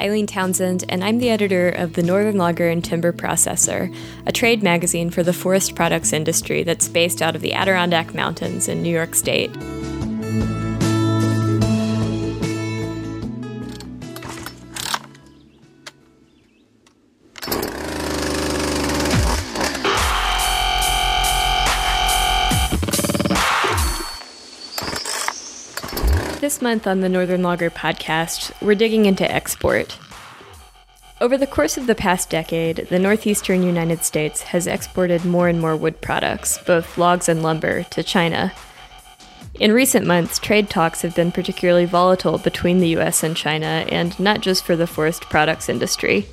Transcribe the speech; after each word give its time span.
Eileen 0.00 0.26
Townsend, 0.26 0.84
and 0.88 1.04
I'm 1.04 1.18
the 1.18 1.28
editor 1.28 1.68
of 1.68 1.92
the 1.92 2.02
Northern 2.02 2.38
Logger 2.38 2.70
and 2.70 2.82
Timber 2.82 3.12
Processor, 3.12 3.94
a 4.24 4.32
trade 4.32 4.62
magazine 4.62 5.10
for 5.10 5.22
the 5.22 5.34
forest 5.34 5.74
products 5.74 6.14
industry 6.14 6.62
that's 6.62 6.88
based 6.88 7.20
out 7.20 7.36
of 7.36 7.42
the 7.42 7.52
Adirondack 7.52 8.14
Mountains 8.14 8.66
in 8.66 8.82
New 8.82 8.94
York 8.94 9.14
State. 9.14 9.54
This 26.50 26.60
month 26.60 26.88
on 26.88 26.98
the 26.98 27.08
Northern 27.08 27.44
Logger 27.44 27.70
podcast, 27.70 28.50
we're 28.60 28.74
digging 28.74 29.06
into 29.06 29.30
export. 29.30 29.96
Over 31.20 31.38
the 31.38 31.46
course 31.46 31.76
of 31.76 31.86
the 31.86 31.94
past 31.94 32.28
decade, 32.28 32.88
the 32.88 32.98
northeastern 32.98 33.62
United 33.62 34.02
States 34.02 34.42
has 34.42 34.66
exported 34.66 35.24
more 35.24 35.46
and 35.46 35.60
more 35.60 35.76
wood 35.76 36.00
products, 36.00 36.58
both 36.58 36.98
logs 36.98 37.28
and 37.28 37.44
lumber, 37.44 37.84
to 37.84 38.02
China. 38.02 38.52
In 39.60 39.70
recent 39.70 40.08
months, 40.08 40.40
trade 40.40 40.68
talks 40.68 41.02
have 41.02 41.14
been 41.14 41.30
particularly 41.30 41.84
volatile 41.84 42.38
between 42.38 42.80
the 42.80 42.98
US 42.98 43.22
and 43.22 43.36
China, 43.36 43.86
and 43.88 44.18
not 44.18 44.40
just 44.40 44.64
for 44.64 44.74
the 44.74 44.88
forest 44.88 45.26
products 45.30 45.68
industry. 45.68 46.26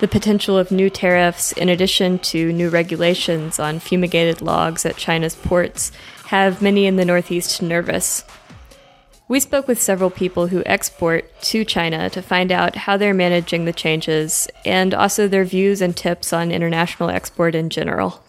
The 0.00 0.08
potential 0.08 0.58
of 0.58 0.70
new 0.70 0.90
tariffs, 0.90 1.52
in 1.52 1.70
addition 1.70 2.18
to 2.18 2.52
new 2.52 2.68
regulations 2.68 3.58
on 3.58 3.78
fumigated 3.78 4.42
logs 4.42 4.84
at 4.84 4.98
China's 4.98 5.36
ports, 5.36 5.90
have 6.26 6.60
many 6.60 6.84
in 6.84 6.96
the 6.96 7.06
Northeast 7.06 7.62
nervous. 7.62 8.24
We 9.32 9.40
spoke 9.40 9.66
with 9.66 9.80
several 9.80 10.10
people 10.10 10.48
who 10.48 10.62
export 10.66 11.24
to 11.44 11.64
China 11.64 12.10
to 12.10 12.20
find 12.20 12.52
out 12.52 12.76
how 12.76 12.98
they're 12.98 13.14
managing 13.14 13.64
the 13.64 13.72
changes 13.72 14.46
and 14.66 14.92
also 14.92 15.26
their 15.26 15.46
views 15.46 15.80
and 15.80 15.96
tips 15.96 16.34
on 16.34 16.52
international 16.52 17.08
export 17.08 17.54
in 17.54 17.70
general. 17.70 18.22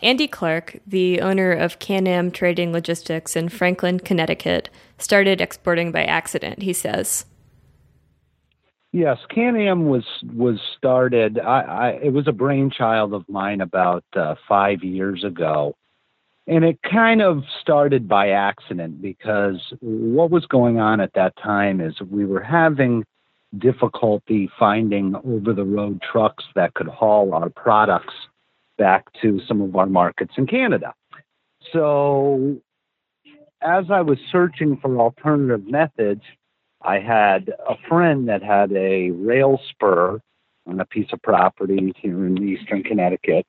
Andy 0.00 0.28
Clark, 0.28 0.78
the 0.86 1.20
owner 1.20 1.50
of 1.50 1.80
Can-Am 1.80 2.30
Trading 2.30 2.72
Logistics 2.72 3.34
in 3.34 3.48
Franklin, 3.48 3.98
Connecticut, 3.98 4.70
started 4.98 5.40
exporting 5.40 5.90
by 5.90 6.04
accident, 6.04 6.62
he 6.62 6.72
says. 6.72 7.24
Yes, 8.92 9.18
Can-Am 9.30 9.86
was 9.86 10.04
was 10.34 10.60
started. 10.76 11.38
I, 11.38 11.60
I 11.60 11.88
it 12.02 12.12
was 12.12 12.28
a 12.28 12.32
brainchild 12.32 13.14
of 13.14 13.26
mine 13.26 13.62
about 13.62 14.04
uh, 14.14 14.34
five 14.46 14.84
years 14.84 15.24
ago, 15.24 15.74
and 16.46 16.62
it 16.62 16.78
kind 16.82 17.22
of 17.22 17.42
started 17.62 18.06
by 18.06 18.30
accident 18.30 19.00
because 19.00 19.72
what 19.80 20.30
was 20.30 20.44
going 20.44 20.78
on 20.78 21.00
at 21.00 21.14
that 21.14 21.34
time 21.42 21.80
is 21.80 21.98
we 22.02 22.26
were 22.26 22.42
having 22.42 23.02
difficulty 23.58 24.50
finding 24.58 25.14
over 25.24 25.54
the 25.54 25.64
road 25.64 26.02
trucks 26.02 26.44
that 26.54 26.74
could 26.74 26.88
haul 26.88 27.32
our 27.32 27.48
products 27.48 28.14
back 28.76 29.06
to 29.22 29.40
some 29.48 29.62
of 29.62 29.74
our 29.74 29.86
markets 29.86 30.34
in 30.36 30.46
Canada. 30.46 30.92
So, 31.72 32.58
as 33.62 33.86
I 33.90 34.02
was 34.02 34.18
searching 34.30 34.76
for 34.82 34.98
alternative 34.98 35.66
methods 35.66 36.22
I 36.84 36.98
had 36.98 37.52
a 37.68 37.76
friend 37.88 38.28
that 38.28 38.42
had 38.42 38.72
a 38.72 39.10
rail 39.10 39.60
spur 39.70 40.20
on 40.66 40.80
a 40.80 40.84
piece 40.84 41.12
of 41.12 41.22
property 41.22 41.92
here 41.96 42.26
in 42.26 42.42
eastern 42.42 42.82
Connecticut 42.82 43.46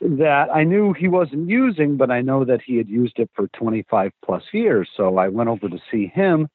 that 0.00 0.48
I 0.52 0.64
knew 0.64 0.92
he 0.92 1.06
wasn't 1.06 1.48
using, 1.48 1.96
but 1.96 2.10
I 2.10 2.20
know 2.20 2.44
that 2.44 2.60
he 2.64 2.76
had 2.76 2.88
used 2.88 3.18
it 3.18 3.30
for 3.34 3.46
25 3.48 4.10
plus 4.24 4.42
years. 4.52 4.88
So 4.96 5.16
I 5.16 5.28
went 5.28 5.48
over 5.48 5.68
to 5.68 5.78
see 5.90 6.08
him 6.08 6.48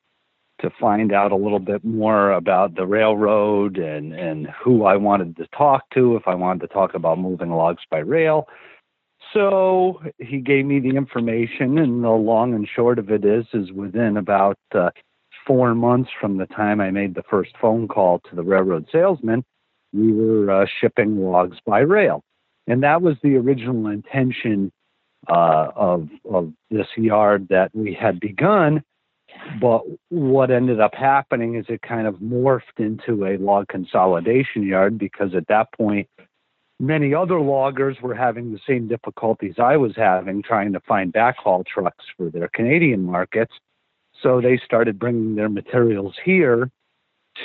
to 0.59 0.69
find 0.79 1.13
out 1.13 1.31
a 1.31 1.35
little 1.35 1.59
bit 1.59 1.85
more 1.85 2.31
about 2.31 2.75
the 2.75 2.85
railroad 2.85 3.77
and, 3.77 4.11
and 4.13 4.47
who 4.47 4.85
I 4.85 4.97
wanted 4.97 5.37
to 5.37 5.47
talk 5.55 5.83
to 5.93 6.15
if 6.15 6.27
I 6.27 6.35
wanted 6.35 6.61
to 6.61 6.73
talk 6.73 6.93
about 6.93 7.19
moving 7.19 7.51
logs 7.51 7.83
by 7.89 7.99
rail. 7.99 8.47
So 9.33 10.01
he 10.19 10.39
gave 10.39 10.65
me 10.65 10.79
the 10.79 10.95
information, 10.95 11.77
and 11.77 12.03
the 12.03 12.09
long 12.09 12.53
and 12.53 12.67
short 12.67 12.97
of 12.97 13.11
it 13.11 13.23
is, 13.23 13.45
is 13.53 13.71
within 13.71 14.17
about 14.17 14.57
uh, 14.73 14.89
four 15.47 15.73
months 15.73 16.11
from 16.19 16.37
the 16.37 16.45
time 16.45 16.81
I 16.81 16.91
made 16.91 17.15
the 17.15 17.23
first 17.23 17.51
phone 17.59 17.87
call 17.87 18.19
to 18.29 18.35
the 18.35 18.43
railroad 18.43 18.87
salesman, 18.91 19.43
we 19.93 20.11
were 20.11 20.51
uh, 20.51 20.65
shipping 20.79 21.17
logs 21.19 21.57
by 21.65 21.79
rail. 21.79 22.21
And 22.67 22.83
that 22.83 23.01
was 23.01 23.15
the 23.23 23.37
original 23.37 23.87
intention 23.87 24.71
uh, 25.29 25.69
of, 25.75 26.09
of 26.29 26.51
this 26.69 26.87
yard 26.97 27.47
that 27.49 27.71
we 27.73 27.93
had 27.93 28.19
begun. 28.19 28.83
But 29.61 29.81
what 30.09 30.51
ended 30.51 30.79
up 30.79 30.93
happening 30.93 31.55
is 31.55 31.65
it 31.69 31.81
kind 31.81 32.07
of 32.07 32.15
morphed 32.15 32.79
into 32.79 33.25
a 33.25 33.37
log 33.37 33.67
consolidation 33.67 34.63
yard 34.63 34.97
because 34.97 35.33
at 35.35 35.47
that 35.47 35.71
point, 35.73 36.09
many 36.79 37.13
other 37.13 37.39
loggers 37.39 37.97
were 38.01 38.13
having 38.13 38.51
the 38.51 38.59
same 38.67 38.87
difficulties 38.87 39.55
I 39.57 39.77
was 39.77 39.93
having 39.95 40.43
trying 40.43 40.73
to 40.73 40.79
find 40.81 41.13
backhaul 41.13 41.65
trucks 41.65 42.05
for 42.17 42.29
their 42.29 42.49
Canadian 42.49 43.03
markets. 43.03 43.53
So 44.27 44.41
they 44.41 44.57
started 44.57 44.99
bringing 44.99 45.35
their 45.35 45.47
materials 45.47 46.15
here 46.21 46.69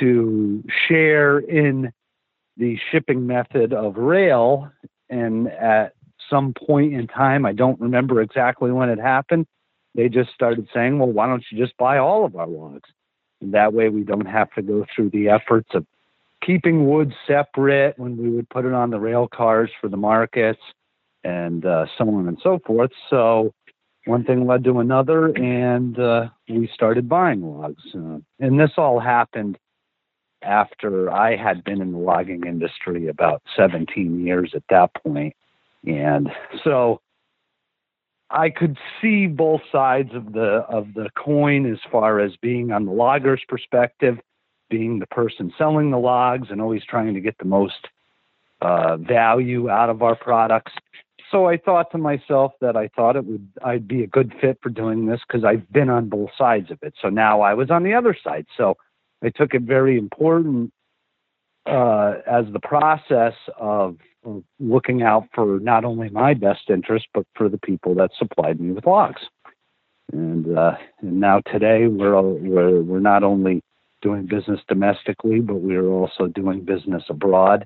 to 0.01 0.65
share 0.89 1.39
in 1.39 1.93
the 2.57 2.77
shipping 2.91 3.25
method 3.25 3.73
of 3.73 3.97
rail. 3.97 4.69
And 5.09 5.47
at 5.47 5.93
some 6.29 6.53
point 6.55 6.93
in 6.93 7.07
time, 7.07 7.47
I 7.47 7.53
don't 7.53 7.81
remember 7.81 8.21
exactly 8.21 8.73
when 8.73 8.89
it 8.89 8.99
happened, 8.99 9.47
they 9.95 10.09
just 10.09 10.31
started 10.35 10.67
saying, 10.75 10.99
well, 10.99 11.13
why 11.13 11.29
don't 11.29 11.45
you 11.53 11.65
just 11.65 11.77
buy 11.77 11.99
all 11.99 12.25
of 12.25 12.35
our 12.35 12.49
logs? 12.49 12.91
And 13.41 13.55
that 13.55 13.73
way 13.73 13.89
we 13.89 14.03
don't 14.03 14.27
have 14.27 14.53
to 14.55 14.63
go 14.63 14.85
through 14.93 15.11
the 15.11 15.29
efforts 15.29 15.69
of 15.75 15.87
keeping 16.45 16.89
wood 16.89 17.15
separate 17.29 17.97
when 17.97 18.17
we 18.17 18.29
would 18.29 18.49
put 18.49 18.65
it 18.65 18.73
on 18.73 18.91
the 18.91 18.99
rail 18.99 19.29
cars 19.29 19.71
for 19.81 19.87
the 19.87 19.97
markets 19.97 20.63
and 21.23 21.65
uh, 21.65 21.87
so 21.97 22.09
on 22.09 22.27
and 22.27 22.39
so 22.43 22.59
forth. 22.67 22.91
So 23.09 23.55
one 24.05 24.25
thing 24.25 24.47
led 24.47 24.65
to 24.65 24.81
another, 24.81 25.27
and 25.29 25.99
uh, 25.99 26.29
we 26.49 26.69
started 26.75 27.09
buying 27.09 27.43
logs. 27.43 27.83
Uh, 27.95 28.19
and 28.41 28.59
this 28.59 28.73
all 28.77 28.99
happened 28.99 29.59
after 30.43 31.11
I 31.11 31.37
had 31.37 31.63
been 31.63 31.81
in 31.81 31.93
the 31.93 31.99
logging 31.99 32.45
industry 32.47 33.07
about 33.09 33.43
17 33.57 34.25
years 34.25 34.53
at 34.55 34.65
that 34.71 34.91
point. 34.95 35.35
And 35.87 36.31
so 36.65 37.01
I 38.31 38.51
could 38.51 38.77
see 39.01 39.27
both 39.27 39.61
sides 39.71 40.11
of 40.15 40.33
the 40.33 40.65
of 40.69 40.95
the 40.95 41.11
coin 41.17 41.71
as 41.71 41.79
far 41.91 42.19
as 42.19 42.33
being 42.41 42.73
on 42.73 42.87
the 42.87 42.93
logger's 42.93 43.43
perspective, 43.49 44.19
being 44.71 44.99
the 44.99 45.07
person 45.07 45.53
selling 45.59 45.91
the 45.91 45.99
logs 45.99 46.49
and 46.51 46.61
always 46.61 46.85
trying 46.85 47.15
to 47.15 47.21
get 47.21 47.37
the 47.39 47.45
most 47.45 47.89
uh, 48.63 48.97
value 48.97 49.69
out 49.69 49.91
of 49.91 50.03
our 50.03 50.17
products, 50.17 50.73
so 51.33 51.49
I 51.49 51.57
thought 51.57 51.91
to 51.93 51.99
myself 51.99 52.53
that 52.61 52.77
I 52.77 52.89
thought 52.89 53.17
it 53.17 53.25
would 53.25 53.49
I'd 53.65 53.89
be 53.89 54.05
a 54.05 54.07
good 54.07 54.35
fit 54.41 54.59
for 54.63 54.69
doing 54.69 55.07
this 55.07 55.21
because 55.27 55.45
I've 55.45 55.71
been 55.73 55.89
on 55.89 56.09
both 56.09 56.31
sides 56.37 56.71
of 56.71 56.79
it. 56.83 56.95
So 57.01 57.09
now 57.09 57.41
I 57.41 57.55
was 57.55 57.71
on 57.71 57.83
the 57.83 57.95
other 57.95 58.15
side. 58.23 58.47
So 58.57 58.77
I 59.25 59.31
took 59.31 59.55
it 59.55 59.63
very 59.63 59.99
important 59.99 60.73
uh, 61.67 62.17
as 62.31 62.45
the 62.53 62.61
process 62.61 63.35
of, 63.59 63.97
of, 64.25 64.43
looking 64.61 65.03
out 65.03 65.29
for 65.35 65.59
not 65.61 65.85
only 65.85 66.11
my 66.11 66.35
best 66.35 66.69
interest 66.69 67.07
but 67.15 67.25
for 67.35 67.49
the 67.49 67.59
people 67.59 67.95
that 67.95 68.11
supplied 68.19 68.61
me 68.61 68.73
with 68.73 68.87
logs. 68.87 69.23
And, 70.13 70.57
uh, 70.57 70.77
and 71.01 71.19
now 71.21 71.41
today 71.41 71.87
we're, 71.87 72.21
we're 72.21 72.83
we're 72.83 73.01
not 73.01 73.23
only 73.23 73.63
doing 74.03 74.27
business 74.27 74.61
domestically, 74.69 75.41
but 75.41 75.61
we 75.61 75.77
are 75.77 75.87
also 75.87 76.27
doing 76.27 76.61
business 76.65 77.05
abroad 77.09 77.65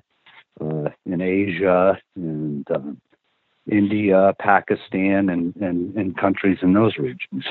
uh, 0.61 0.89
in 1.05 1.19
Asia 1.21 1.99
and 2.15 2.65
um, 2.71 3.01
India, 3.69 4.33
Pakistan, 4.39 5.29
and, 5.29 5.55
and, 5.57 5.95
and 5.95 6.17
countries 6.17 6.59
in 6.61 6.73
those 6.73 6.97
regions. 6.97 7.45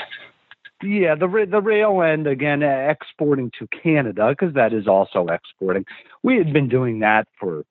Yeah, 0.83 1.15
the 1.15 1.47
the 1.51 1.61
rail 1.61 2.03
end 2.03 2.27
again, 2.27 2.63
exporting 2.63 3.51
to 3.59 3.67
Canada 3.69 4.29
because 4.29 4.55
that 4.55 4.75
is 4.75 4.87
also 4.87 5.27
exporting. 5.29 5.87
We 6.23 6.37
had 6.37 6.53
been 6.53 6.69
doing 6.69 6.99
that 7.01 7.27
for 7.41 7.65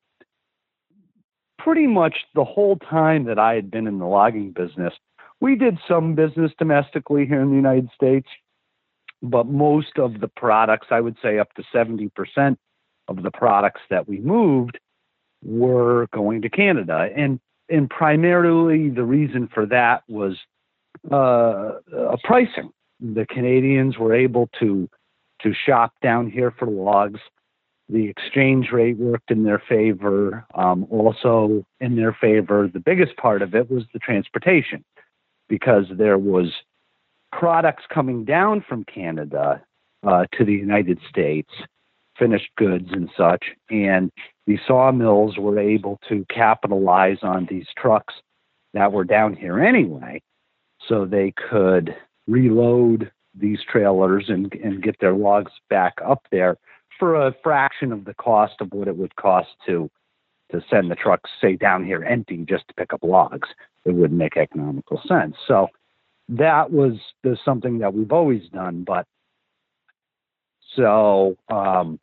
pretty 1.60 1.86
much 1.86 2.16
the 2.34 2.44
whole 2.44 2.78
time 2.78 3.26
that 3.26 3.38
I 3.38 3.54
had 3.54 3.70
been 3.70 3.86
in 3.86 4.00
the 4.00 4.06
logging 4.06 4.52
business. 4.52 4.94
We 5.40 5.56
did 5.56 5.78
some 5.88 6.16
business 6.16 6.52
domestically 6.58 7.26
here 7.26 7.42
in 7.42 7.50
the 7.50 7.56
United 7.56 7.90
States, 7.94 8.28
but 9.22 9.48
most 9.48 9.98
of 9.98 10.20
the 10.20 10.28
products, 10.28 10.88
I 10.90 11.02
would 11.02 11.18
say 11.22 11.40
up 11.40 11.54
to 11.56 11.64
70% 11.74 12.58
of 13.08 13.22
the 13.22 13.32
products 13.32 13.82
that 13.90 14.08
we 14.08 14.20
moved 14.20 14.80
were 15.44 16.08
going 16.12 16.42
to 16.42 16.50
Canada. 16.50 17.10
And 17.16 17.40
and 17.70 17.90
primarily 17.90 18.90
the 18.90 19.04
reason 19.04 19.48
for 19.54 19.66
that 19.68 20.04
was 20.08 20.38
uh, 21.12 21.74
pricing. 22.24 22.72
The 23.00 23.26
Canadians 23.26 23.98
were 23.98 24.14
able 24.14 24.50
to 24.60 24.90
to 25.42 25.54
shop 25.54 25.94
down 26.02 26.30
here 26.32 26.52
for 26.58 26.68
logs. 26.68 27.20
The 27.90 28.08
exchange 28.08 28.72
rate 28.72 28.98
worked 28.98 29.30
in 29.30 29.44
their 29.44 29.62
favor. 29.70 30.46
Um, 30.56 30.88
also, 30.90 31.66
in 31.80 31.96
their 31.96 32.14
favor, 32.20 32.68
the 32.74 32.80
biggest 32.80 33.16
part 33.18 33.42
of 33.42 33.54
it 33.54 33.70
was 33.70 33.84
the 33.94 34.00
transportation. 34.00 34.84
because 35.48 35.86
there 35.92 36.18
was 36.18 36.52
products 37.32 37.84
coming 37.94 38.26
down 38.26 38.64
from 38.68 38.84
Canada 38.86 39.62
uh, 40.06 40.26
to 40.34 40.46
the 40.46 40.54
United 40.54 41.00
States, 41.10 41.50
finished 42.18 42.50
goods 42.58 42.90
and 42.92 43.10
such, 43.18 43.46
and 43.70 44.12
the 44.48 44.58
sawmills 44.68 45.38
were 45.38 45.60
able 45.60 46.00
to 46.10 46.26
capitalize 46.30 47.18
on 47.22 47.48
these 47.50 47.68
trucks 47.78 48.14
that 48.74 48.92
were 48.92 49.04
down 49.04 49.36
here 49.36 49.60
anyway, 49.60 50.22
so 50.88 51.06
they 51.06 51.34
could 51.50 51.96
reload 52.28 53.12
these 53.34 53.60
trailers 53.70 54.26
and, 54.30 54.54
and 54.64 54.84
get 54.84 55.00
their 55.00 55.14
logs 55.14 55.52
back 55.70 55.94
up 56.06 56.26
there 56.32 56.58
for 57.00 57.16
a 57.16 57.36
fraction 57.44 57.92
of 57.92 58.06
the 58.06 58.14
cost 58.14 58.54
of 58.62 58.72
what 58.72 58.88
it 58.88 58.96
would 58.96 59.16
cost 59.16 59.50
to 59.66 59.90
to 60.52 60.64
send 60.70 60.92
the 60.92 60.96
trucks 60.96 61.32
say 61.42 61.56
down 61.56 61.84
here 61.84 62.04
empty 62.04 62.46
just 62.48 62.68
to 62.68 62.74
pick 62.76 62.94
up 62.94 63.04
logs. 63.04 63.50
It 63.84 63.96
wouldn't 63.96 64.20
make 64.20 64.38
economical 64.38 65.02
sense. 65.08 65.36
So 65.48 65.70
that 66.30 66.72
was 66.72 66.94
something 67.44 67.80
that 67.80 67.94
we've 67.94 68.12
always 68.12 68.48
done 68.50 68.84
but 68.84 69.06
so 70.76 71.38
um, 71.52 72.00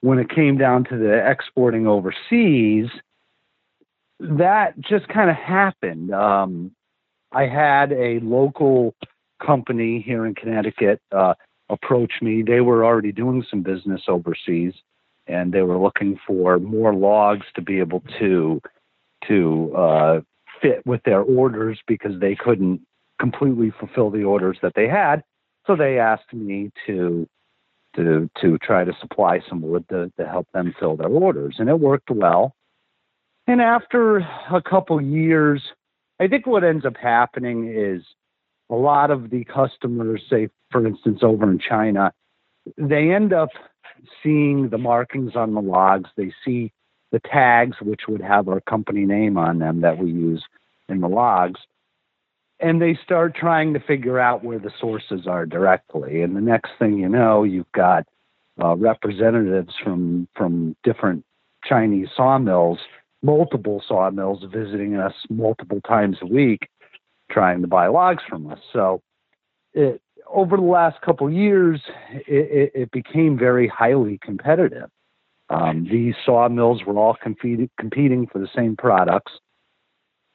when 0.00 0.18
it 0.18 0.28
came 0.30 0.56
down 0.56 0.84
to 0.84 0.96
the 0.96 1.30
exporting 1.30 1.86
overseas 1.86 2.86
that 4.18 4.78
just 4.80 5.08
kind 5.08 5.30
of 5.30 5.36
happened 5.36 6.12
um, 6.12 6.70
i 7.32 7.46
had 7.46 7.92
a 7.92 8.20
local 8.20 8.94
company 9.44 10.02
here 10.04 10.26
in 10.26 10.34
connecticut 10.34 11.00
uh, 11.12 11.34
approach 11.70 12.12
me. 12.20 12.42
They 12.42 12.60
were 12.60 12.84
already 12.84 13.12
doing 13.12 13.44
some 13.48 13.62
business 13.62 14.02
overseas, 14.08 14.74
and 15.26 15.52
they 15.52 15.62
were 15.62 15.78
looking 15.78 16.18
for 16.26 16.58
more 16.58 16.94
logs 16.94 17.46
to 17.54 17.62
be 17.62 17.78
able 17.78 18.02
to 18.18 18.60
to 19.28 19.74
uh, 19.76 20.20
fit 20.60 20.84
with 20.86 21.02
their 21.04 21.20
orders 21.20 21.78
because 21.86 22.18
they 22.20 22.34
couldn't 22.34 22.80
completely 23.18 23.70
fulfill 23.78 24.10
the 24.10 24.24
orders 24.24 24.58
that 24.62 24.72
they 24.74 24.88
had. 24.88 25.22
So 25.66 25.76
they 25.76 25.98
asked 25.98 26.32
me 26.32 26.70
to 26.86 27.28
to 27.96 28.30
to 28.40 28.58
try 28.58 28.84
to 28.84 28.92
supply 29.00 29.40
some 29.48 29.62
wood 29.62 29.84
to, 29.88 30.12
to 30.18 30.26
help 30.26 30.46
them 30.52 30.74
fill 30.78 30.96
their 30.96 31.08
orders, 31.08 31.56
and 31.58 31.68
it 31.68 31.80
worked 31.80 32.10
well. 32.10 32.54
And 33.46 33.60
after 33.60 34.18
a 34.18 34.62
couple 34.62 35.00
years, 35.00 35.62
I 36.20 36.28
think 36.28 36.46
what 36.46 36.62
ends 36.62 36.84
up 36.84 36.96
happening 36.96 37.72
is 37.74 38.02
a 38.70 38.74
lot 38.74 39.10
of 39.10 39.30
the 39.30 39.44
customers, 39.44 40.22
say, 40.30 40.48
for 40.70 40.86
instance, 40.86 41.20
over 41.22 41.50
in 41.50 41.58
China, 41.58 42.12
they 42.76 43.10
end 43.10 43.32
up 43.32 43.48
seeing 44.22 44.68
the 44.68 44.78
markings 44.78 45.34
on 45.34 45.54
the 45.54 45.60
logs. 45.60 46.10
They 46.16 46.32
see 46.44 46.72
the 47.10 47.20
tags, 47.20 47.78
which 47.82 48.02
would 48.08 48.20
have 48.20 48.48
our 48.48 48.60
company 48.60 49.04
name 49.04 49.36
on 49.36 49.58
them 49.58 49.80
that 49.80 49.98
we 49.98 50.10
use 50.10 50.44
in 50.88 51.00
the 51.00 51.08
logs. 51.08 51.60
And 52.60 52.80
they 52.80 52.98
start 53.02 53.34
trying 53.34 53.72
to 53.74 53.80
figure 53.80 54.18
out 54.18 54.44
where 54.44 54.58
the 54.58 54.70
sources 54.78 55.26
are 55.26 55.46
directly. 55.46 56.22
And 56.22 56.36
the 56.36 56.40
next 56.42 56.72
thing 56.78 56.98
you 56.98 57.08
know, 57.08 57.42
you've 57.42 57.72
got 57.72 58.06
uh, 58.62 58.76
representatives 58.76 59.74
from 59.82 60.28
from 60.36 60.76
different 60.82 61.24
Chinese 61.64 62.08
sawmills, 62.16 62.78
multiple 63.22 63.82
sawmills, 63.86 64.44
visiting 64.52 64.96
us 64.96 65.14
multiple 65.28 65.80
times 65.86 66.18
a 66.22 66.26
week, 66.26 66.68
trying 67.30 67.62
to 67.62 67.68
buy 67.68 67.86
logs 67.86 68.22
from 68.28 68.50
us. 68.50 68.58
So 68.72 69.02
it, 69.72 70.00
over 70.26 70.56
the 70.56 70.62
last 70.62 71.00
couple 71.02 71.26
of 71.26 71.32
years, 71.32 71.80
it, 72.26 72.72
it, 72.74 72.90
became 72.92 73.36
very 73.36 73.66
highly 73.66 74.18
competitive. 74.22 74.88
Um, 75.48 75.86
these 75.90 76.14
sawmills 76.24 76.84
were 76.84 76.96
all 76.96 77.16
competing, 77.20 77.68
competing 77.78 78.26
for 78.26 78.38
the 78.38 78.48
same 78.54 78.76
products. 78.76 79.32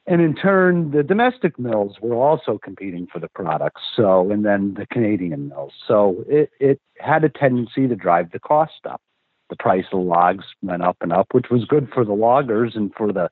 And 0.07 0.21
in 0.21 0.35
turn, 0.35 0.91
the 0.91 1.01
domestic 1.01 1.57
mills 1.57 1.97
were 1.99 2.15
also 2.15 2.59
competing 2.63 3.07
for 3.07 3.19
the 3.19 3.29
products. 3.29 3.81
So, 3.95 4.29
and 4.31 4.45
then 4.45 4.75
the 4.75 4.85
Canadian 4.85 5.49
mills. 5.49 5.73
So 5.87 6.23
it, 6.27 6.51
it 6.59 6.79
had 6.99 7.23
a 7.23 7.29
tendency 7.29 7.87
to 7.87 7.95
drive 7.95 8.31
the 8.31 8.39
cost 8.39 8.85
up. 8.87 9.01
The 9.49 9.55
price 9.55 9.85
of 9.91 10.01
logs 10.01 10.45
went 10.61 10.83
up 10.83 10.97
and 11.01 11.11
up, 11.11 11.27
which 11.31 11.49
was 11.49 11.65
good 11.65 11.89
for 11.93 12.05
the 12.05 12.13
loggers 12.13 12.75
and 12.75 12.93
for 12.95 13.11
the 13.11 13.29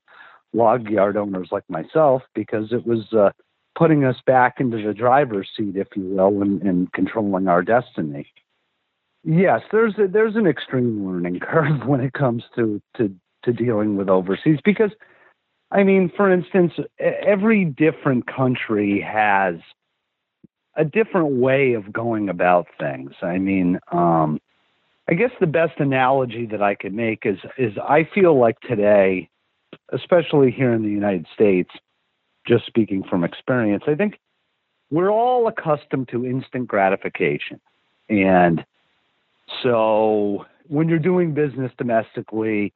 log 0.53 0.89
yard 0.89 1.17
owners 1.17 1.49
like 1.51 1.67
myself 1.69 2.23
because 2.33 2.71
it 2.71 2.85
was 2.85 3.11
uh, 3.13 3.29
putting 3.75 4.03
us 4.03 4.17
back 4.25 4.59
into 4.59 4.81
the 4.81 4.93
driver's 4.93 5.49
seat, 5.55 5.75
if 5.75 5.87
you 5.95 6.03
will, 6.03 6.41
and, 6.41 6.61
and 6.61 6.91
controlling 6.93 7.47
our 7.47 7.63
destiny. 7.63 8.27
Yes, 9.23 9.61
there's 9.71 9.97
a, 9.97 10.07
there's 10.07 10.35
an 10.35 10.47
extreme 10.47 11.07
learning 11.07 11.39
curve 11.41 11.85
when 11.85 12.01
it 12.01 12.13
comes 12.13 12.43
to, 12.55 12.81
to 12.97 13.15
to 13.43 13.53
dealing 13.53 13.97
with 13.97 14.09
overseas 14.09 14.59
because, 14.63 14.91
I 15.73 15.83
mean, 15.83 16.11
for 16.15 16.31
instance, 16.31 16.73
every 16.99 17.65
different 17.65 18.27
country 18.27 19.01
has 19.01 19.55
a 20.75 20.85
different 20.85 21.37
way 21.37 21.73
of 21.73 21.91
going 21.91 22.29
about 22.29 22.67
things. 22.79 23.11
I 23.23 23.39
mean, 23.39 23.79
um, 23.91 24.39
I 25.09 25.15
guess 25.15 25.31
the 25.39 25.47
best 25.47 25.79
analogy 25.79 26.45
that 26.45 26.61
I 26.61 26.75
could 26.75 26.93
make 26.93 27.25
is 27.25 27.39
is 27.57 27.73
I 27.77 28.07
feel 28.13 28.39
like 28.39 28.59
today, 28.61 29.29
especially 29.91 30.51
here 30.51 30.71
in 30.73 30.83
the 30.83 30.89
United 30.89 31.25
States, 31.33 31.71
just 32.47 32.67
speaking 32.67 33.03
from 33.03 33.23
experience, 33.23 33.83
I 33.87 33.95
think 33.95 34.19
we're 34.91 35.11
all 35.11 35.47
accustomed 35.47 36.07
to 36.09 36.25
instant 36.25 36.67
gratification. 36.67 37.59
And 38.09 38.63
so 39.63 40.45
when 40.67 40.87
you're 40.87 40.99
doing 40.99 41.33
business 41.33 41.71
domestically, 41.77 42.73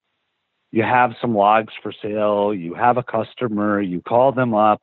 you 0.72 0.84
have 0.84 1.14
some 1.22 1.36
logs 1.36 1.74
for 1.81 1.92
sale, 2.02 2.54
you 2.54 2.74
have 2.74 2.98
a 2.98 3.04
customer, 3.04 3.81
you 3.81 4.02
call 4.02 4.31
them 4.31 4.54
up, 4.54 4.81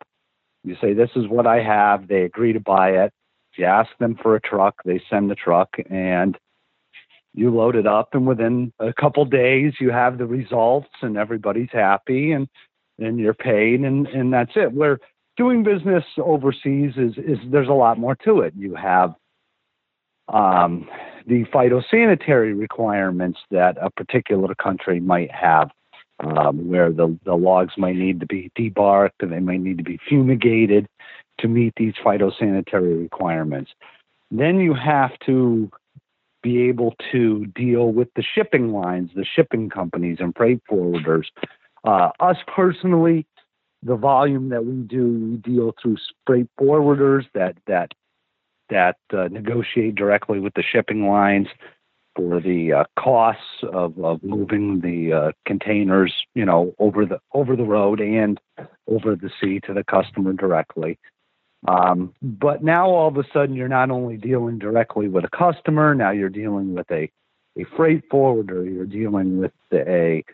you 0.63 0.77
say, 0.81 0.95
This 0.95 1.11
is 1.17 1.29
what 1.29 1.47
I 1.47 1.63
have. 1.63 2.09
They 2.09 2.23
agree 2.23 2.53
to 2.53 2.61
buy 2.61 2.91
it. 2.91 3.13
You 3.57 3.67
ask 3.67 3.91
them 3.99 4.17
for 4.21 4.35
a 4.35 4.41
truck, 4.41 4.75
they 4.85 5.01
send 5.09 5.31
the 5.31 5.37
truck, 5.37 5.69
and 5.89 6.37
you 7.35 7.55
load 7.55 7.76
it 7.76 7.87
up. 7.87 8.09
And 8.12 8.26
within 8.26 8.73
a 8.81 8.93
couple 8.93 9.25
days, 9.25 9.75
you 9.81 9.91
have 9.91 10.19
the 10.19 10.26
results, 10.26 10.88
and 11.03 11.17
everybody's 11.17 11.71
happy. 11.73 12.33
And 12.33 12.49
and 12.99 13.19
you're 13.19 13.35
paid 13.35 13.81
and, 13.81 14.07
and 14.07 14.33
that's 14.33 14.53
it. 14.55 14.73
Where 14.73 14.99
doing 15.37 15.62
business 15.62 16.05
overseas 16.19 16.93
is, 16.97 17.14
is 17.19 17.38
there's 17.50 17.69
a 17.69 17.73
lot 17.73 17.99
more 17.99 18.17
to 18.25 18.41
it. 18.41 18.55
You 18.57 18.75
have 18.75 19.14
um, 20.33 20.88
the 21.26 21.45
phytosanitary 21.47 22.59
requirements 22.59 23.40
that 23.50 23.76
a 23.81 23.90
particular 23.90 24.54
country 24.54 25.00
might 25.00 25.31
have, 25.31 25.71
um, 26.21 26.69
where 26.69 26.90
the, 26.93 27.19
the 27.25 27.35
logs 27.35 27.75
might 27.76 27.97
need 27.97 28.21
to 28.21 28.26
be 28.26 28.50
debarked 28.59 29.21
and 29.21 29.33
they 29.33 29.40
might 29.40 29.61
need 29.61 29.78
to 29.78 29.85
be 29.85 29.99
fumigated 30.09 30.87
to 31.40 31.49
meet 31.49 31.73
these 31.76 31.95
phytosanitary 32.04 33.00
requirements. 33.00 33.73
Then 34.31 34.61
you 34.61 34.75
have 34.75 35.19
to 35.26 35.71
be 36.43 36.62
able 36.62 36.95
to 37.11 37.47
deal 37.47 37.93
with 37.93 38.09
the 38.16 38.23
shipping 38.23 38.73
lines, 38.73 39.11
the 39.14 39.25
shipping 39.25 39.71
companies 39.71 40.19
and 40.21 40.35
freight 40.37 40.61
forwarders 40.71 41.25
uh, 41.85 42.11
us 42.21 42.37
personally, 42.54 43.26
the 43.83 43.97
volume 43.97 44.49
that 44.49 44.64
we 44.64 44.73
do, 44.73 45.07
we 45.07 45.37
deal 45.37 45.75
through 45.81 45.97
freight 46.26 46.49
forwarders 46.59 47.26
that 47.35 47.57
that 47.66 47.93
that 48.71 48.97
uh, 49.12 49.28
negotiate 49.28 49.94
directly 49.94 50.40
with 50.40 50.54
the 50.54 50.62
shipping 50.62 51.09
lines 51.09 51.49
for 52.16 52.40
the 52.40 52.73
uh, 52.73 52.85
costs 52.99 53.42
of, 53.73 53.99
of 53.99 54.23
moving 54.23 54.80
the 54.80 55.12
uh, 55.12 55.33
containers, 55.47 56.12
you 56.35 56.44
know, 56.44 56.75
over 56.78 57.04
the 57.04 57.18
over 57.33 57.56
the 57.56 57.64
road 57.64 58.00
and 58.00 58.40
over 58.87 59.16
the 59.16 59.30
sea 59.40 59.61
to 59.61 59.75
the 59.75 59.85
customer 59.85 60.33
directly. 60.33 60.99
Um, 61.66 62.14
but 62.23 62.62
now 62.62 62.90
all 62.90 63.09
of 63.09 63.16
a 63.16 63.25
sudden, 63.33 63.56
you're 63.56 63.68
not 63.68 63.90
only 63.90 64.16
dealing 64.16 64.59
directly 64.59 65.09
with 65.09 65.25
a 65.25 65.37
customer, 65.37 65.94
now 65.94 66.11
you're 66.11 66.28
dealing 66.28 66.75
with 66.75 66.90
a 66.90 67.11
a 67.56 67.64
freight 67.76 68.02
forwarder, 68.11 68.64
you're 68.64 68.85
dealing 68.85 69.38
with 69.38 69.52
a 69.73 70.25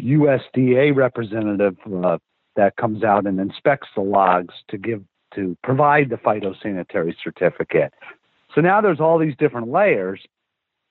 USDA 0.00 0.94
representative 0.94 1.76
uh, 2.04 2.18
that 2.56 2.76
comes 2.76 3.02
out 3.02 3.26
and 3.26 3.40
inspects 3.40 3.88
the 3.94 4.02
logs 4.02 4.54
to 4.68 4.78
give 4.78 5.02
to 5.34 5.56
provide 5.62 6.10
the 6.10 6.16
phytosanitary 6.16 7.14
certificate. 7.22 7.92
So 8.54 8.60
now 8.60 8.80
there's 8.80 9.00
all 9.00 9.18
these 9.18 9.36
different 9.38 9.68
layers. 9.68 10.20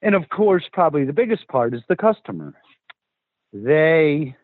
And 0.01 0.15
of 0.15 0.29
course, 0.29 0.63
probably 0.71 1.05
the 1.05 1.13
biggest 1.13 1.47
part 1.47 1.73
is 1.73 1.81
the 1.87 1.95
customer. 1.95 2.53
They 3.53 4.35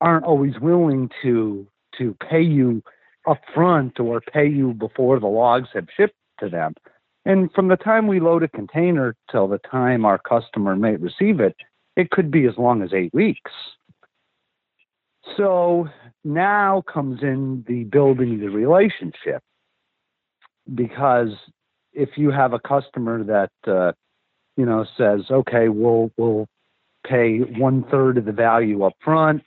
aren't 0.00 0.24
always 0.24 0.58
willing 0.60 1.10
to 1.22 1.66
to 1.98 2.14
pay 2.28 2.42
you 2.42 2.82
upfront 3.26 3.98
or 3.98 4.20
pay 4.20 4.46
you 4.46 4.74
before 4.74 5.18
the 5.18 5.26
logs 5.26 5.68
have 5.72 5.86
shipped 5.96 6.16
to 6.40 6.48
them. 6.48 6.74
And 7.24 7.50
from 7.52 7.68
the 7.68 7.76
time 7.76 8.06
we 8.06 8.20
load 8.20 8.42
a 8.42 8.48
container 8.48 9.16
till 9.30 9.48
the 9.48 9.58
time 9.58 10.04
our 10.04 10.18
customer 10.18 10.76
may 10.76 10.96
receive 10.96 11.40
it, 11.40 11.56
it 11.96 12.10
could 12.10 12.30
be 12.30 12.46
as 12.46 12.56
long 12.58 12.82
as 12.82 12.92
eight 12.92 13.12
weeks. 13.14 13.50
So 15.36 15.88
now 16.26 16.82
comes 16.92 17.22
in 17.22 17.64
the 17.68 17.84
building 17.84 18.40
the 18.40 18.48
relationship 18.48 19.42
because 20.74 21.30
if 21.92 22.10
you 22.16 22.30
have 22.30 22.52
a 22.52 22.58
customer 22.58 23.22
that 23.24 23.50
uh, 23.66 23.92
you 24.56 24.66
know 24.66 24.84
says, 24.98 25.22
okay, 25.30 25.68
we'll 25.68 26.10
we'll 26.16 26.46
pay 27.06 27.38
one 27.38 27.84
third 27.90 28.18
of 28.18 28.24
the 28.24 28.32
value 28.32 28.82
up 28.82 28.94
front, 29.02 29.42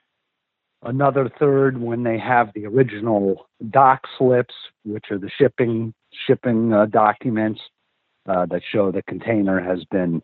another 0.84 1.30
third 1.40 1.80
when 1.80 2.04
they 2.04 2.18
have 2.18 2.52
the 2.56 2.66
original 2.66 3.48
dock 3.70 4.02
slips, 4.18 4.56
which 4.86 5.06
are 5.12 5.18
the 5.18 5.30
shipping 5.38 5.94
shipping 6.26 6.74
uh, 6.74 6.86
documents 6.86 7.62
uh, 8.28 8.46
that 8.46 8.62
show 8.72 8.92
the 8.92 9.04
container 9.04 9.60
has 9.60 9.84
been, 9.86 10.22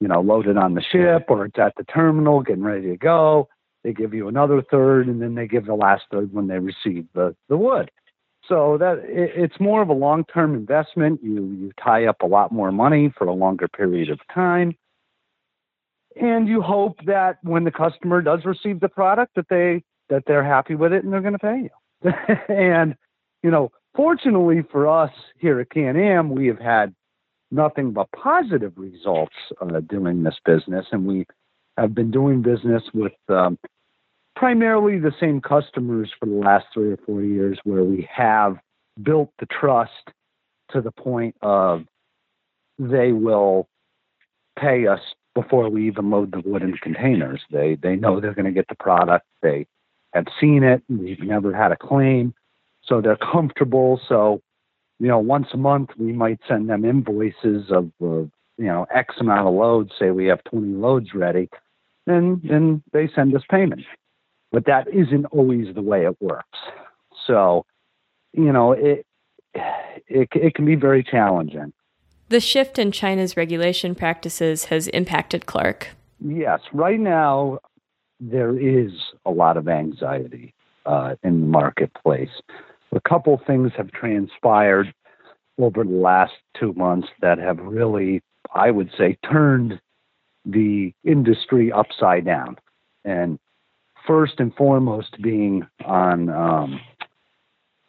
you 0.00 0.08
know, 0.08 0.20
loaded 0.20 0.56
on 0.56 0.74
the 0.74 0.82
ship 0.82 1.24
or 1.28 1.46
it's 1.46 1.58
at 1.58 1.74
the 1.76 1.84
terminal 1.84 2.42
getting 2.42 2.62
ready 2.62 2.88
to 2.88 2.96
go. 2.96 3.48
They 3.84 3.92
give 3.92 4.14
you 4.14 4.28
another 4.28 4.62
third, 4.62 5.06
and 5.06 5.20
then 5.20 5.34
they 5.34 5.46
give 5.46 5.66
the 5.66 5.74
last 5.74 6.04
third 6.10 6.32
when 6.32 6.48
they 6.48 6.58
receive 6.58 7.06
the, 7.14 7.36
the 7.48 7.56
wood. 7.56 7.90
So 8.48 8.76
that 8.78 8.98
it, 8.98 9.32
it's 9.36 9.60
more 9.60 9.82
of 9.82 9.90
a 9.90 9.94
long-term 9.94 10.54
investment. 10.54 11.20
You 11.22 11.44
you 11.52 11.72
tie 11.82 12.06
up 12.06 12.22
a 12.22 12.26
lot 12.26 12.50
more 12.50 12.72
money 12.72 13.12
for 13.16 13.26
a 13.26 13.32
longer 13.32 13.68
period 13.68 14.10
of 14.10 14.18
time, 14.34 14.74
and 16.20 16.48
you 16.48 16.62
hope 16.62 16.98
that 17.06 17.38
when 17.42 17.64
the 17.64 17.70
customer 17.70 18.22
does 18.22 18.44
receive 18.44 18.80
the 18.80 18.88
product, 18.88 19.34
that 19.36 19.48
they 19.48 19.82
that 20.08 20.24
they're 20.26 20.44
happy 20.44 20.74
with 20.74 20.92
it 20.92 21.04
and 21.04 21.12
they're 21.12 21.20
going 21.20 21.32
to 21.32 21.38
pay 21.38 21.68
you. 21.68 22.12
and 22.54 22.96
you 23.42 23.50
know, 23.50 23.70
fortunately 23.94 24.62
for 24.70 24.88
us 24.88 25.10
here 25.38 25.60
at 25.60 25.70
Can-Am, 25.70 26.30
we 26.30 26.46
have 26.46 26.58
had 26.58 26.94
nothing 27.50 27.92
but 27.92 28.08
positive 28.12 28.72
results 28.76 29.34
uh, 29.60 29.80
doing 29.80 30.22
this 30.22 30.36
business, 30.44 30.86
and 30.92 31.06
we 31.06 31.26
have 31.76 31.94
been 31.94 32.10
doing 32.10 32.42
business 32.42 32.82
with 32.92 33.12
um, 33.28 33.58
primarily 34.44 34.98
the 34.98 35.14
same 35.18 35.40
customers 35.40 36.12
for 36.20 36.26
the 36.26 36.34
last 36.34 36.66
three 36.74 36.92
or 36.92 36.98
four 37.06 37.22
years, 37.22 37.58
where 37.64 37.82
we 37.82 38.06
have 38.14 38.58
built 39.02 39.30
the 39.38 39.46
trust 39.46 40.10
to 40.70 40.82
the 40.82 40.90
point 40.90 41.34
of 41.40 41.82
they 42.78 43.10
will 43.10 43.66
pay 44.58 44.86
us 44.86 45.00
before 45.34 45.70
we 45.70 45.86
even 45.86 46.10
load 46.10 46.30
the 46.30 46.42
wood 46.44 46.60
into 46.60 46.76
containers. 46.76 47.40
They 47.50 47.76
they 47.76 47.96
know 47.96 48.20
they're 48.20 48.34
going 48.34 48.44
to 48.44 48.52
get 48.52 48.68
the 48.68 48.74
product. 48.74 49.24
They 49.40 49.66
have 50.12 50.26
seen 50.38 50.62
it. 50.62 50.82
We've 50.90 51.20
never 51.20 51.54
had 51.54 51.72
a 51.72 51.76
claim, 51.76 52.34
so 52.82 53.00
they're 53.00 53.16
comfortable. 53.16 53.98
So, 54.06 54.42
you 54.98 55.08
know, 55.08 55.20
once 55.20 55.46
a 55.54 55.56
month 55.56 55.88
we 55.98 56.12
might 56.12 56.40
send 56.46 56.68
them 56.68 56.84
invoices 56.84 57.70
of 57.70 57.90
you 57.98 58.30
know 58.58 58.86
X 58.94 59.14
amount 59.20 59.48
of 59.48 59.54
loads. 59.54 59.92
Say 59.98 60.10
we 60.10 60.26
have 60.26 60.44
20 60.44 60.66
loads 60.74 61.14
ready, 61.14 61.48
and 62.06 62.42
then 62.42 62.82
they 62.92 63.08
send 63.14 63.34
us 63.34 63.42
payment. 63.50 63.80
But 64.54 64.66
that 64.66 64.86
isn't 64.86 65.26
always 65.26 65.74
the 65.74 65.82
way 65.82 66.06
it 66.06 66.16
works. 66.20 66.58
So, 67.26 67.66
you 68.32 68.52
know, 68.52 68.70
it 68.70 69.04
it, 69.52 70.28
it 70.32 70.54
can 70.54 70.64
be 70.64 70.76
very 70.76 71.02
challenging. 71.02 71.72
The 72.28 72.38
shift 72.38 72.78
in 72.78 72.92
China's 72.92 73.36
regulation 73.36 73.96
practices 73.96 74.66
has 74.66 74.86
impacted 74.88 75.46
Clark. 75.46 75.88
Yes, 76.20 76.60
right 76.72 77.00
now 77.00 77.58
there 78.20 78.56
is 78.56 78.92
a 79.26 79.32
lot 79.32 79.56
of 79.56 79.66
anxiety 79.66 80.54
uh, 80.86 81.16
in 81.24 81.40
the 81.40 81.46
marketplace. 81.48 82.30
A 82.92 83.00
couple 83.00 83.40
things 83.44 83.72
have 83.76 83.90
transpired 83.90 84.94
over 85.58 85.82
the 85.82 85.90
last 85.90 86.34
two 86.56 86.72
months 86.74 87.08
that 87.20 87.38
have 87.38 87.58
really, 87.58 88.22
I 88.54 88.70
would 88.70 88.90
say, 88.96 89.18
turned 89.28 89.80
the 90.44 90.92
industry 91.02 91.72
upside 91.72 92.24
down. 92.24 92.56
And 93.04 93.38
first 94.06 94.34
and 94.38 94.54
foremost, 94.54 95.20
being 95.22 95.66
on, 95.84 96.28
um, 96.28 96.80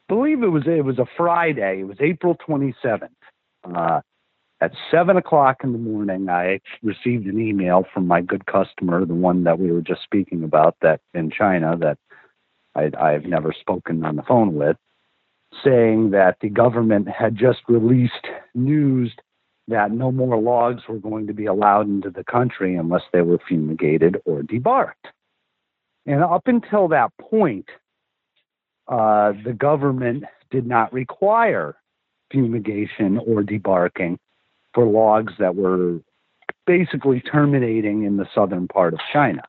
believe 0.07 0.43
it 0.43 0.47
was 0.47 0.63
it 0.67 0.85
was 0.85 0.99
a 0.99 1.05
Friday. 1.17 1.81
It 1.81 1.87
was 1.87 1.97
April 1.99 2.35
27th. 2.47 3.09
Uh, 3.63 4.01
at 4.61 4.71
seven 4.89 5.17
o'clock 5.17 5.57
in 5.63 5.73
the 5.73 5.77
morning, 5.77 6.29
I 6.29 6.59
received 6.81 7.27
an 7.27 7.39
email 7.39 7.85
from 7.93 8.07
my 8.07 8.21
good 8.21 8.45
customer, 8.45 9.05
the 9.05 9.13
one 9.13 9.43
that 9.43 9.59
we 9.59 9.71
were 9.71 9.81
just 9.81 10.03
speaking 10.03 10.43
about, 10.43 10.75
that 10.81 11.01
in 11.13 11.29
China 11.29 11.75
that 11.77 11.97
I, 12.73 12.91
I've 12.97 13.25
never 13.25 13.53
spoken 13.53 14.03
on 14.05 14.15
the 14.15 14.23
phone 14.23 14.55
with, 14.55 14.77
saying 15.63 16.11
that 16.11 16.37
the 16.41 16.49
government 16.49 17.09
had 17.09 17.35
just 17.35 17.59
released 17.67 18.27
news 18.53 19.13
that 19.67 19.91
no 19.91 20.11
more 20.11 20.39
logs 20.39 20.83
were 20.87 20.99
going 20.99 21.27
to 21.27 21.33
be 21.33 21.47
allowed 21.47 21.87
into 21.87 22.09
the 22.09 22.23
country 22.23 22.75
unless 22.75 23.01
they 23.11 23.21
were 23.21 23.39
fumigated 23.47 24.17
or 24.25 24.41
debarked. 24.43 25.07
And 26.05 26.23
up 26.23 26.47
until 26.47 26.87
that 26.89 27.11
point, 27.19 27.67
uh, 28.87 29.33
the 29.43 29.53
government 29.53 30.25
did 30.51 30.67
not 30.67 30.93
require 30.93 31.75
fumigation 32.31 33.17
or 33.17 33.41
debarking 33.41 34.17
for 34.73 34.85
logs 34.85 35.33
that 35.39 35.55
were 35.55 35.99
basically 36.67 37.21
terminating 37.21 38.03
in 38.03 38.17
the 38.17 38.27
southern 38.33 38.67
part 38.67 38.93
of 38.93 38.99
China. 39.11 39.41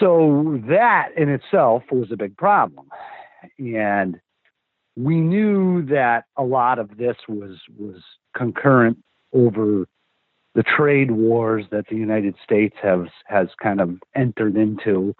So 0.00 0.60
that 0.68 1.10
in 1.16 1.28
itself 1.28 1.84
was 1.90 2.10
a 2.10 2.16
big 2.16 2.36
problem. 2.36 2.88
And 3.58 4.20
we 4.96 5.16
knew 5.16 5.84
that 5.86 6.24
a 6.36 6.42
lot 6.42 6.78
of 6.78 6.96
this 6.96 7.16
was 7.28 7.58
was 7.78 7.96
concurrent 8.36 8.98
over 9.32 9.86
the 10.54 10.62
trade 10.62 11.10
wars 11.10 11.64
that 11.70 11.88
the 11.88 11.96
United 11.96 12.36
States 12.42 12.76
has 12.82 13.08
has 13.26 13.48
kind 13.62 13.80
of 13.80 13.98
entered 14.14 14.56
into 14.56 15.14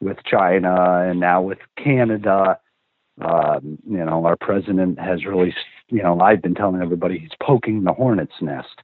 with 0.00 0.18
China 0.24 1.02
and 1.08 1.20
now 1.20 1.40
with 1.42 1.58
Canada. 1.82 2.58
Um, 3.20 3.78
you 3.88 4.04
know, 4.04 4.26
our 4.26 4.36
president 4.36 4.98
has 4.98 5.24
really 5.24 5.54
you 5.88 6.02
know, 6.02 6.20
I've 6.20 6.42
been 6.42 6.54
telling 6.54 6.82
everybody 6.82 7.18
he's 7.18 7.30
poking 7.42 7.84
the 7.84 7.92
hornet's 7.92 8.40
nest, 8.40 8.82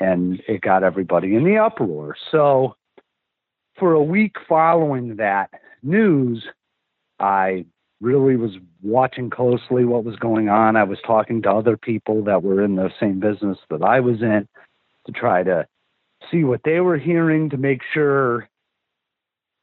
and 0.00 0.42
it 0.48 0.60
got 0.60 0.82
everybody 0.82 1.34
in 1.34 1.44
the 1.44 1.58
uproar. 1.58 2.16
So, 2.30 2.76
for 3.78 3.92
a 3.92 4.02
week 4.02 4.36
following 4.48 5.16
that 5.16 5.50
news, 5.82 6.46
I 7.18 7.64
really 8.00 8.36
was 8.36 8.52
watching 8.82 9.30
closely 9.30 9.84
what 9.84 10.04
was 10.04 10.16
going 10.16 10.48
on. 10.48 10.76
I 10.76 10.84
was 10.84 10.98
talking 11.06 11.42
to 11.42 11.50
other 11.50 11.76
people 11.76 12.24
that 12.24 12.42
were 12.42 12.62
in 12.62 12.76
the 12.76 12.90
same 12.98 13.20
business 13.20 13.58
that 13.70 13.82
I 13.82 14.00
was 14.00 14.20
in 14.20 14.48
to 15.06 15.12
try 15.12 15.42
to 15.42 15.66
see 16.30 16.44
what 16.44 16.60
they 16.64 16.80
were 16.80 16.98
hearing 16.98 17.50
to 17.50 17.56
make 17.56 17.80
sure, 17.92 18.48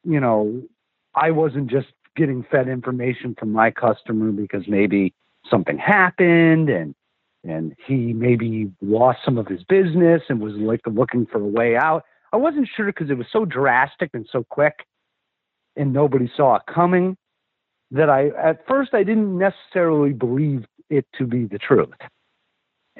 you 0.04 0.20
know, 0.20 0.62
I 1.16 1.32
wasn't 1.32 1.70
just 1.70 1.88
getting 2.16 2.46
fed 2.50 2.68
information 2.68 3.36
from 3.38 3.52
my 3.52 3.72
customer 3.72 4.32
because 4.32 4.64
maybe 4.68 5.14
something 5.50 5.78
happened 5.78 6.70
and 6.70 6.96
and 7.46 7.74
he 7.88 8.12
maybe 8.12 8.70
lost 8.82 9.20
some 9.24 9.38
of 9.38 9.48
his 9.48 9.64
business 9.64 10.22
and 10.28 10.42
was 10.42 10.56
like 10.56 10.82
looking 10.86 11.26
for 11.26 11.40
a 11.40 11.48
way 11.48 11.78
out. 11.78 12.04
I 12.34 12.38
wasn't 12.38 12.68
sure 12.76 12.88
because 12.88 13.10
it 13.10 13.18
was 13.18 13.28
so 13.32 13.46
drastic 13.46 14.10
and 14.14 14.28
so 14.30 14.44
quick 14.50 14.86
and 15.78 15.94
nobody 15.94 16.30
saw 16.36 16.56
it 16.56 16.64
coming 16.74 17.16
that 17.92 18.10
I 18.10 18.30
at 18.30 18.68
first 18.68 18.94
I 18.94 19.04
didn't 19.04 19.38
necessarily 19.38 20.12
believe 20.12 20.66
it 20.90 21.06
to 21.18 21.26
be 21.26 21.46
the 21.46 21.58
truth. 21.58 21.90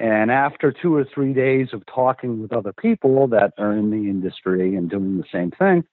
And 0.00 0.30
after 0.30 0.72
two 0.72 0.94
or 0.94 1.04
three 1.04 1.34
days 1.34 1.68
of 1.74 1.84
talking 1.84 2.40
with 2.40 2.54
other 2.54 2.72
people 2.72 3.28
that 3.28 3.52
are 3.58 3.72
in 3.72 3.90
the 3.90 4.08
industry 4.08 4.74
and 4.74 4.88
doing 4.88 5.18
the 5.18 5.24
same 5.30 5.50
thing, 5.50 5.84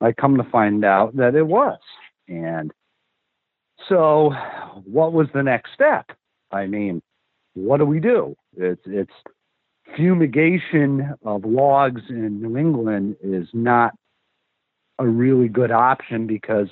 I 0.00 0.12
come 0.12 0.36
to 0.36 0.44
find 0.44 0.84
out 0.84 1.16
that 1.16 1.34
it 1.34 1.42
was. 1.42 1.80
And 2.28 2.72
so, 3.88 4.32
what 4.84 5.12
was 5.12 5.26
the 5.34 5.42
next 5.42 5.72
step? 5.74 6.06
I 6.52 6.66
mean, 6.66 7.02
what 7.54 7.78
do 7.78 7.84
we 7.84 7.98
do? 7.98 8.36
It's 8.56 8.82
it's 8.86 9.12
fumigation 9.96 11.14
of 11.24 11.44
logs 11.44 12.02
in 12.08 12.40
New 12.40 12.56
England 12.56 13.16
is 13.22 13.48
not 13.52 13.92
a 15.00 15.06
really 15.06 15.48
good 15.48 15.72
option 15.72 16.28
because 16.28 16.68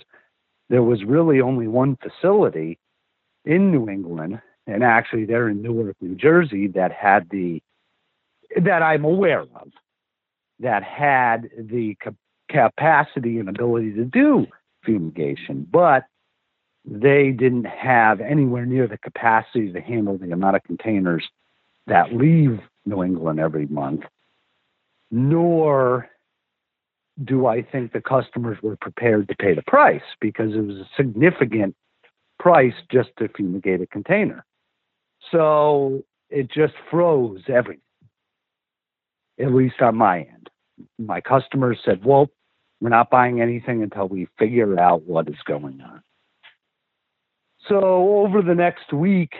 there 0.68 0.84
was 0.84 1.02
really 1.02 1.40
only 1.40 1.66
one 1.66 1.96
facility 1.96 2.78
in 3.44 3.72
New 3.72 3.88
England, 3.88 4.40
and 4.66 4.82
actually 4.82 5.24
they're 5.24 5.48
in 5.48 5.62
Newark, 5.62 5.96
New 6.00 6.14
Jersey, 6.14 6.68
that 6.68 6.92
had 6.92 7.28
the 7.30 7.62
that 8.60 8.82
I'm 8.82 9.04
aware 9.04 9.42
of 9.42 9.72
that 10.60 10.82
had 10.82 11.50
the 11.58 11.96
capacity 12.48 13.38
and 13.38 13.48
ability 13.48 13.92
to 13.94 14.04
do 14.04 14.46
fumigation, 14.84 15.66
but 15.70 16.04
they 16.84 17.32
didn't 17.32 17.66
have 17.66 18.20
anywhere 18.20 18.64
near 18.64 18.86
the 18.86 18.98
capacity 18.98 19.72
to 19.72 19.80
handle 19.80 20.16
the 20.16 20.30
amount 20.30 20.56
of 20.56 20.62
containers 20.62 21.28
that 21.86 22.12
leave 22.14 22.60
New 22.84 23.02
England 23.02 23.40
every 23.40 23.66
month, 23.66 24.02
nor 25.10 26.08
do 27.22 27.46
I 27.46 27.62
think 27.62 27.92
the 27.92 28.00
customers 28.00 28.58
were 28.62 28.76
prepared 28.76 29.28
to 29.28 29.36
pay 29.36 29.54
the 29.54 29.62
price 29.62 30.02
because 30.20 30.52
it 30.52 30.60
was 30.60 30.76
a 30.76 30.88
significant 30.96 31.74
price 32.38 32.74
just 32.90 33.10
to 33.18 33.28
fumigate 33.28 33.80
a 33.80 33.86
container. 33.86 34.44
So 35.32 36.04
it 36.30 36.50
just 36.50 36.74
froze 36.90 37.42
everything, 37.48 37.82
at 39.40 39.52
least 39.52 39.80
on 39.80 39.96
my 39.96 40.20
end. 40.20 40.50
My 40.98 41.20
customers 41.20 41.78
said, 41.84 42.04
well, 42.04 42.28
we're 42.80 42.90
not 42.90 43.10
buying 43.10 43.40
anything 43.40 43.82
until 43.82 44.08
we 44.08 44.28
figure 44.38 44.78
out 44.78 45.02
what 45.04 45.28
is 45.28 45.36
going 45.46 45.80
on. 45.80 46.02
So 47.68 47.78
over 48.18 48.42
the 48.42 48.54
next 48.54 48.92
week, 48.92 49.32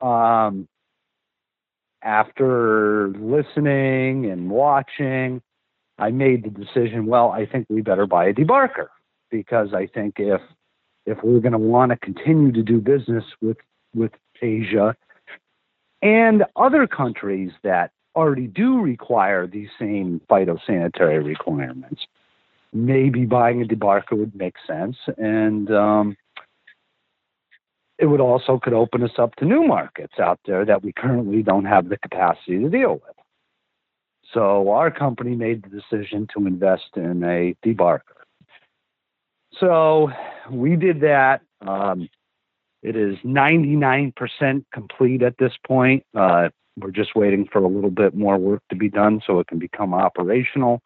um, 0.00 0.66
after 2.02 3.08
listening 3.18 4.30
and 4.30 4.50
watching, 4.50 5.42
I 5.98 6.10
made 6.10 6.44
the 6.44 6.50
decision. 6.50 7.06
Well, 7.06 7.30
I 7.30 7.46
think 7.46 7.66
we 7.68 7.82
better 7.82 8.06
buy 8.06 8.26
a 8.26 8.32
debarker. 8.32 8.88
because 9.30 9.74
I 9.74 9.86
think 9.86 10.14
if 10.18 10.40
if 11.06 11.18
we're 11.22 11.40
going 11.40 11.52
to 11.52 11.58
want 11.58 11.90
to 11.90 11.96
continue 11.98 12.52
to 12.52 12.62
do 12.62 12.80
business 12.80 13.24
with 13.40 13.56
with 13.94 14.12
Asia 14.42 14.94
and 16.02 16.44
other 16.56 16.86
countries 16.86 17.50
that 17.62 17.90
already 18.14 18.46
do 18.46 18.80
require 18.80 19.46
these 19.46 19.68
same 19.78 20.20
phytosanitary 20.28 21.24
requirements, 21.24 22.06
maybe 22.72 23.24
buying 23.24 23.62
a 23.62 23.64
debarker 23.64 24.12
would 24.12 24.34
make 24.34 24.54
sense, 24.66 24.96
and 25.16 25.70
um, 25.70 26.16
it 27.98 28.06
would 28.06 28.20
also 28.20 28.58
could 28.62 28.72
open 28.72 29.02
us 29.02 29.18
up 29.18 29.34
to 29.36 29.44
new 29.44 29.64
markets 29.64 30.14
out 30.18 30.38
there 30.46 30.64
that 30.64 30.82
we 30.82 30.92
currently 30.92 31.42
don't 31.42 31.64
have 31.64 31.88
the 31.88 31.96
capacity 31.98 32.58
to 32.58 32.68
deal 32.68 32.94
with. 32.94 33.16
So 34.32 34.70
our 34.70 34.90
company 34.90 35.34
made 35.34 35.64
the 35.64 35.68
decision 35.68 36.28
to 36.36 36.46
invest 36.46 36.96
in 36.96 37.24
a 37.24 37.54
debarker. 37.64 38.00
So 39.58 40.10
we 40.50 40.76
did 40.76 41.00
that. 41.00 41.40
Um, 41.66 42.08
it 42.82 42.96
is 42.96 43.16
99% 43.24 44.64
complete 44.72 45.22
at 45.22 45.38
this 45.38 45.52
point. 45.66 46.04
Uh, 46.14 46.48
we're 46.78 46.90
just 46.90 47.16
waiting 47.16 47.46
for 47.50 47.58
a 47.58 47.68
little 47.68 47.90
bit 47.90 48.14
more 48.14 48.38
work 48.38 48.62
to 48.70 48.76
be 48.76 48.88
done 48.88 49.20
so 49.26 49.40
it 49.40 49.48
can 49.48 49.58
become 49.58 49.94
operational. 49.94 50.80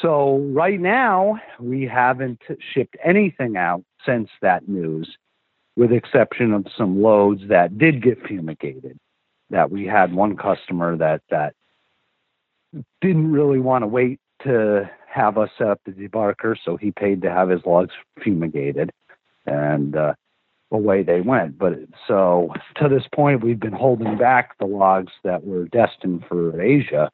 So 0.00 0.38
right 0.52 0.78
now, 0.80 1.40
we 1.58 1.84
haven't 1.84 2.42
shipped 2.72 2.96
anything 3.02 3.56
out 3.56 3.82
since 4.04 4.28
that 4.42 4.68
news, 4.68 5.16
with 5.76 5.92
exception 5.92 6.52
of 6.52 6.66
some 6.76 7.00
loads 7.00 7.42
that 7.48 7.78
did 7.78 8.02
get 8.02 8.26
fumigated. 8.26 8.98
That 9.50 9.70
we 9.70 9.86
had 9.86 10.12
one 10.12 10.36
customer 10.36 10.96
that 10.96 11.22
that 11.30 11.54
didn't 13.00 13.30
really 13.30 13.60
want 13.60 13.82
to 13.82 13.86
wait 13.86 14.18
to 14.42 14.90
have 15.06 15.38
us 15.38 15.50
set 15.56 15.68
up 15.68 15.80
the 15.86 15.92
debarker, 15.92 16.56
so 16.64 16.76
he 16.76 16.90
paid 16.90 17.22
to 17.22 17.30
have 17.30 17.48
his 17.48 17.64
logs 17.64 17.92
fumigated, 18.22 18.90
and 19.46 19.94
uh, 19.96 20.14
away 20.74 21.02
they 21.02 21.20
went. 21.20 21.58
But 21.58 21.74
so 22.06 22.52
to 22.76 22.88
this 22.88 23.04
point, 23.14 23.42
we've 23.42 23.60
been 23.60 23.72
holding 23.72 24.18
back 24.18 24.58
the 24.58 24.66
logs 24.66 25.12
that 25.22 25.44
were 25.44 25.66
destined 25.66 26.24
for 26.28 26.60
Asia, 26.60 27.10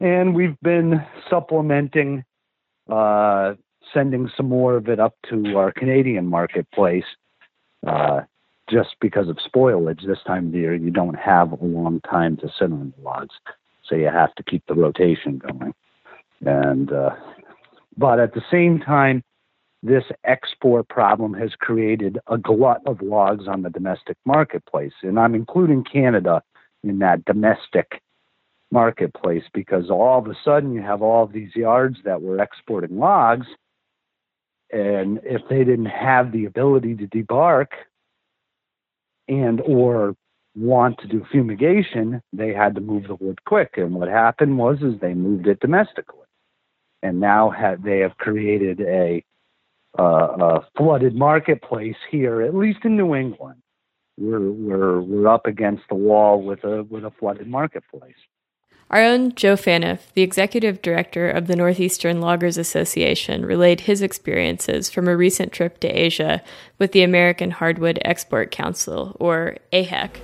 and 0.00 0.34
we've 0.34 0.58
been 0.62 1.04
supplementing, 1.30 2.24
uh, 2.90 3.54
sending 3.92 4.30
some 4.36 4.48
more 4.48 4.76
of 4.76 4.88
it 4.88 4.98
up 4.98 5.14
to 5.30 5.56
our 5.56 5.70
Canadian 5.72 6.26
marketplace. 6.26 7.04
Uh, 7.86 8.22
just 8.70 8.96
because 9.00 9.28
of 9.28 9.36
spoilage 9.36 10.06
this 10.06 10.22
time 10.26 10.46
of 10.46 10.52
the 10.52 10.58
year, 10.58 10.74
you 10.74 10.90
don't 10.90 11.14
have 11.14 11.52
a 11.52 11.64
long 11.64 12.00
time 12.00 12.36
to 12.38 12.48
sit 12.58 12.72
on 12.72 12.92
the 12.96 13.02
logs, 13.02 13.34
so 13.84 13.94
you 13.94 14.06
have 14.06 14.34
to 14.36 14.42
keep 14.42 14.64
the 14.66 14.74
rotation 14.74 15.38
going. 15.38 15.74
And 16.44 16.90
uh, 16.92 17.10
but 17.96 18.18
at 18.18 18.34
the 18.34 18.42
same 18.50 18.80
time, 18.80 19.22
this 19.82 20.04
export 20.24 20.88
problem 20.88 21.34
has 21.34 21.50
created 21.58 22.18
a 22.28 22.38
glut 22.38 22.80
of 22.86 23.02
logs 23.02 23.48
on 23.48 23.62
the 23.62 23.70
domestic 23.70 24.16
marketplace, 24.24 24.92
and 25.02 25.18
I'm 25.18 25.34
including 25.34 25.84
Canada 25.84 26.42
in 26.84 26.98
that 27.00 27.24
domestic 27.24 28.00
marketplace 28.70 29.44
because 29.52 29.90
all 29.90 30.18
of 30.18 30.26
a 30.26 30.36
sudden 30.44 30.72
you 30.72 30.82
have 30.82 31.02
all 31.02 31.24
of 31.24 31.32
these 31.32 31.54
yards 31.54 31.98
that 32.04 32.22
were 32.22 32.40
exporting 32.40 32.98
logs, 32.98 33.46
and 34.70 35.20
if 35.24 35.42
they 35.50 35.64
didn't 35.64 35.86
have 35.86 36.32
the 36.32 36.46
ability 36.46 36.94
to 36.96 37.06
debark 37.06 37.72
and 39.28 39.60
or 39.60 40.14
want 40.54 40.98
to 40.98 41.06
do 41.06 41.24
fumigation, 41.30 42.22
they 42.32 42.52
had 42.52 42.74
to 42.74 42.80
move 42.80 43.08
the 43.08 43.14
wood 43.14 43.44
quick. 43.44 43.74
And 43.76 43.94
what 43.94 44.08
happened 44.08 44.58
was 44.58 44.78
is 44.82 45.00
they 45.00 45.14
moved 45.14 45.46
it 45.46 45.60
domestically. 45.60 46.18
And 47.02 47.20
now 47.20 47.52
they 47.82 48.00
have 48.00 48.16
created 48.16 48.80
a, 48.80 49.24
uh, 49.98 50.02
a 50.02 50.66
flooded 50.76 51.14
marketplace 51.14 51.96
here, 52.10 52.42
at 52.42 52.54
least 52.54 52.80
in 52.84 52.96
New 52.96 53.14
England. 53.14 53.62
We're 54.18 54.50
we're 54.50 55.00
we're 55.00 55.28
up 55.28 55.46
against 55.46 55.84
the 55.88 55.94
wall 55.94 56.42
with 56.42 56.64
a 56.64 56.84
with 56.84 57.04
a 57.04 57.10
flooded 57.10 57.48
marketplace. 57.48 58.14
Our 58.90 59.02
own 59.02 59.34
Joe 59.34 59.54
Phaneuf, 59.54 60.12
the 60.12 60.20
executive 60.20 60.82
director 60.82 61.30
of 61.30 61.46
the 61.46 61.56
Northeastern 61.56 62.20
Loggers 62.20 62.58
Association, 62.58 63.46
relayed 63.46 63.82
his 63.82 64.02
experiences 64.02 64.90
from 64.90 65.08
a 65.08 65.16
recent 65.16 65.50
trip 65.50 65.80
to 65.80 65.88
Asia 65.88 66.42
with 66.78 66.92
the 66.92 67.02
American 67.02 67.52
Hardwood 67.52 67.98
Export 68.04 68.50
Council, 68.50 69.16
or 69.18 69.56
AHEC. 69.72 70.20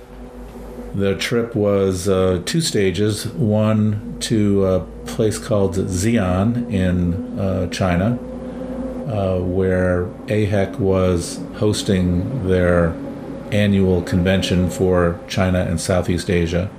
The 0.93 1.15
trip 1.15 1.55
was 1.55 2.07
uh, 2.07 2.43
two 2.45 2.61
stages 2.61 3.27
one 3.27 4.17
to 4.21 4.65
a 4.65 4.79
place 5.05 5.39
called 5.39 5.75
Xi'an 5.75 6.71
in 6.71 7.39
uh, 7.39 7.67
China, 7.67 8.19
uh, 9.09 9.39
where 9.39 10.05
AHEC 10.27 10.77
was 10.77 11.39
hosting 11.55 12.47
their 12.47 12.95
annual 13.51 14.03
convention 14.03 14.69
for 14.69 15.19
China 15.27 15.61
and 15.61 15.81
Southeast 15.81 16.29
Asia. 16.29 16.69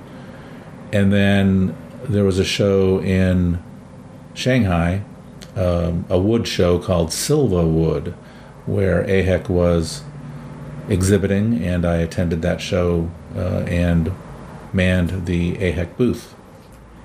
And 0.93 1.11
then 1.11 1.75
there 2.03 2.23
was 2.23 2.39
a 2.39 2.45
show 2.45 3.01
in 3.01 3.61
Shanghai, 4.33 5.03
um, 5.57 6.05
a 6.09 6.17
wood 6.17 6.47
show 6.47 6.79
called 6.79 7.11
Sylva 7.11 7.67
Wood, 7.67 8.13
where 8.65 9.03
AHEC 9.03 9.49
was 9.49 10.03
exhibiting, 10.87 11.61
and 11.61 11.85
I 11.85 11.97
attended 11.97 12.41
that 12.43 12.61
show 12.61 13.11
uh, 13.35 13.63
and 13.67 14.13
manned 14.71 15.25
the 15.25 15.55
AHEC 15.55 15.97
booth. 15.97 16.33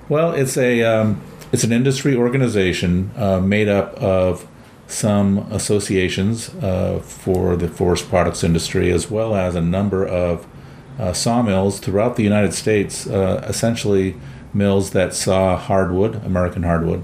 Well, 0.07 0.31
it's 0.31 0.57
a 0.57 0.83
um, 0.83 1.21
it's 1.51 1.65
an 1.65 1.73
industry 1.73 2.15
organization 2.15 3.11
uh, 3.17 3.41
made 3.41 3.67
up 3.67 3.93
of 3.95 4.47
some 4.87 5.39
associations 5.51 6.49
uh, 6.55 6.99
for 7.03 7.55
the 7.55 7.67
forest 7.67 8.09
products 8.09 8.43
industry, 8.43 8.91
as 8.91 9.11
well 9.11 9.35
as 9.35 9.55
a 9.55 9.61
number 9.61 10.05
of 10.05 10.47
uh, 10.97 11.13
sawmills 11.13 11.79
throughout 11.79 12.15
the 12.15 12.23
United 12.23 12.53
States, 12.53 13.05
uh, 13.07 13.45
essentially 13.47 14.15
mills 14.53 14.91
that 14.91 15.13
saw 15.13 15.57
hardwood, 15.57 16.15
American 16.25 16.63
hardwood. 16.63 17.03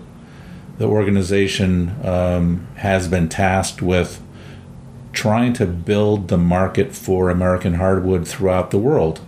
The 0.77 0.85
organization 0.85 1.95
um, 2.05 2.67
has 2.77 3.07
been 3.07 3.29
tasked 3.29 3.81
with 3.81 4.21
trying 5.11 5.53
to 5.53 5.65
build 5.67 6.29
the 6.29 6.37
market 6.37 6.95
for 6.95 7.29
American 7.29 7.75
hardwood 7.75 8.27
throughout 8.27 8.71
the 8.71 8.79
world. 8.79 9.21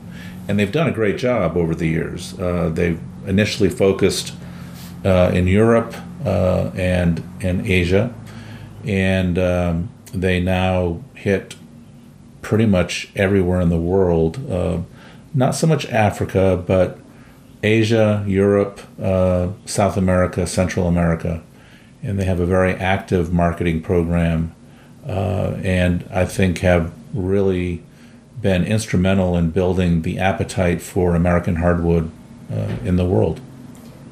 And 0.47 0.59
they've 0.59 0.71
done 0.71 0.87
a 0.87 0.91
great 0.91 1.17
job 1.17 1.55
over 1.55 1.75
the 1.75 1.87
years. 1.87 2.37
Uh, 2.39 2.69
they've 2.73 2.99
initially 3.27 3.69
focused 3.69 4.33
uh, 5.03 5.31
in 5.33 5.47
Europe 5.47 5.95
uh, 6.25 6.71
and 6.75 7.23
in 7.39 7.65
Asia, 7.65 8.13
and 8.85 9.37
um, 9.37 9.89
they 10.13 10.39
now 10.39 11.01
hit 11.13 11.55
pretty 12.41 12.65
much 12.65 13.09
everywhere 13.15 13.59
in 13.59 13.69
the 13.69 13.79
world. 13.79 14.51
Uh, 14.51 14.81
not 15.33 15.55
so 15.55 15.67
much 15.67 15.85
Africa, 15.87 16.63
but 16.65 16.99
Asia, 17.63 18.23
Europe, 18.27 18.79
uh, 19.01 19.49
South 19.65 19.97
America, 19.97 20.45
Central 20.45 20.87
America. 20.87 21.41
And 22.03 22.19
they 22.19 22.25
have 22.25 22.39
a 22.39 22.45
very 22.45 22.73
active 22.75 23.33
marketing 23.33 23.81
program 23.81 24.55
uh, 25.07 25.55
and 25.63 26.03
I 26.11 26.25
think 26.25 26.59
have 26.59 26.91
really 27.13 27.83
been 28.41 28.63
instrumental 28.63 29.37
in 29.37 29.51
building 29.51 30.01
the 30.01 30.17
appetite 30.19 30.81
for 30.81 31.15
American 31.15 31.57
hardwood 31.57 32.11
uh, 32.51 32.75
in 32.83 32.95
the 32.95 33.05
world. 33.05 33.39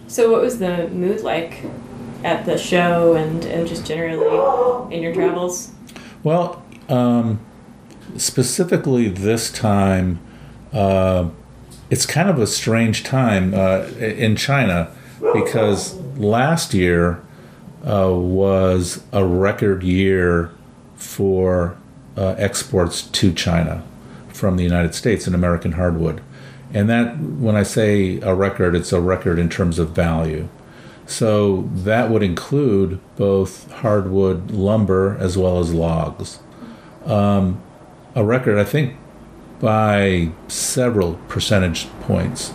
So, 0.07 0.31
what 0.31 0.41
was 0.41 0.59
the 0.59 0.87
mood 0.89 1.21
like 1.21 1.63
at 2.23 2.45
the 2.45 2.57
show 2.57 3.15
and, 3.15 3.45
and 3.45 3.67
just 3.67 3.85
generally 3.85 4.95
in 4.95 5.03
your 5.03 5.13
travels? 5.13 5.71
Well, 6.23 6.63
um, 6.89 7.39
specifically 8.17 9.09
this 9.09 9.51
time, 9.51 10.19
uh, 10.71 11.29
it's 11.89 12.05
kind 12.05 12.29
of 12.29 12.39
a 12.39 12.47
strange 12.47 13.03
time 13.03 13.53
uh, 13.53 13.85
in 13.99 14.35
China 14.35 14.91
because 15.33 15.95
last 16.17 16.73
year 16.73 17.23
uh, 17.85 18.11
was 18.11 19.03
a 19.11 19.25
record 19.25 19.83
year 19.83 20.51
for 20.95 21.77
uh, 22.17 22.35
exports 22.37 23.01
to 23.01 23.33
China 23.33 23.83
from 24.29 24.57
the 24.57 24.63
United 24.63 24.95
States 24.95 25.27
in 25.27 25.35
American 25.35 25.73
hardwood. 25.73 26.21
And 26.73 26.89
that, 26.89 27.19
when 27.19 27.55
I 27.55 27.63
say 27.63 28.19
a 28.21 28.33
record, 28.33 28.75
it's 28.75 28.91
a 28.91 28.99
record 28.99 29.37
in 29.37 29.49
terms 29.49 29.77
of 29.77 29.89
value. 29.89 30.47
So 31.05 31.69
that 31.73 32.09
would 32.09 32.23
include 32.23 32.99
both 33.15 33.71
hardwood 33.71 34.51
lumber 34.51 35.17
as 35.19 35.37
well 35.37 35.59
as 35.59 35.73
logs. 35.73 36.39
Um, 37.05 37.61
a 38.15 38.23
record, 38.23 38.57
I 38.57 38.63
think, 38.63 38.95
by 39.59 40.31
several 40.47 41.15
percentage 41.27 41.87
points. 42.01 42.53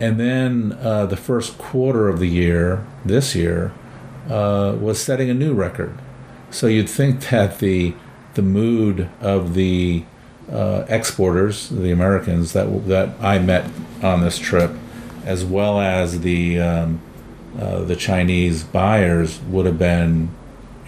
And 0.00 0.18
then 0.18 0.78
uh, 0.80 1.06
the 1.06 1.16
first 1.16 1.58
quarter 1.58 2.08
of 2.08 2.18
the 2.18 2.26
year, 2.26 2.86
this 3.04 3.34
year, 3.34 3.72
uh, 4.28 4.76
was 4.80 5.00
setting 5.00 5.28
a 5.28 5.34
new 5.34 5.52
record. 5.52 5.98
So 6.50 6.66
you'd 6.66 6.88
think 6.88 7.28
that 7.30 7.58
the 7.58 7.94
the 8.34 8.42
mood 8.42 9.08
of 9.20 9.54
the 9.54 10.04
uh, 10.50 10.84
exporters, 10.88 11.68
the 11.68 11.90
Americans 11.90 12.52
that 12.52 12.88
that 12.88 13.10
I 13.20 13.38
met 13.38 13.70
on 14.02 14.20
this 14.20 14.38
trip, 14.38 14.72
as 15.24 15.44
well 15.44 15.80
as 15.80 16.20
the 16.20 16.60
um, 16.60 17.00
uh, 17.58 17.80
the 17.80 17.96
Chinese 17.96 18.62
buyers, 18.64 19.40
would 19.42 19.66
have 19.66 19.78
been, 19.78 20.30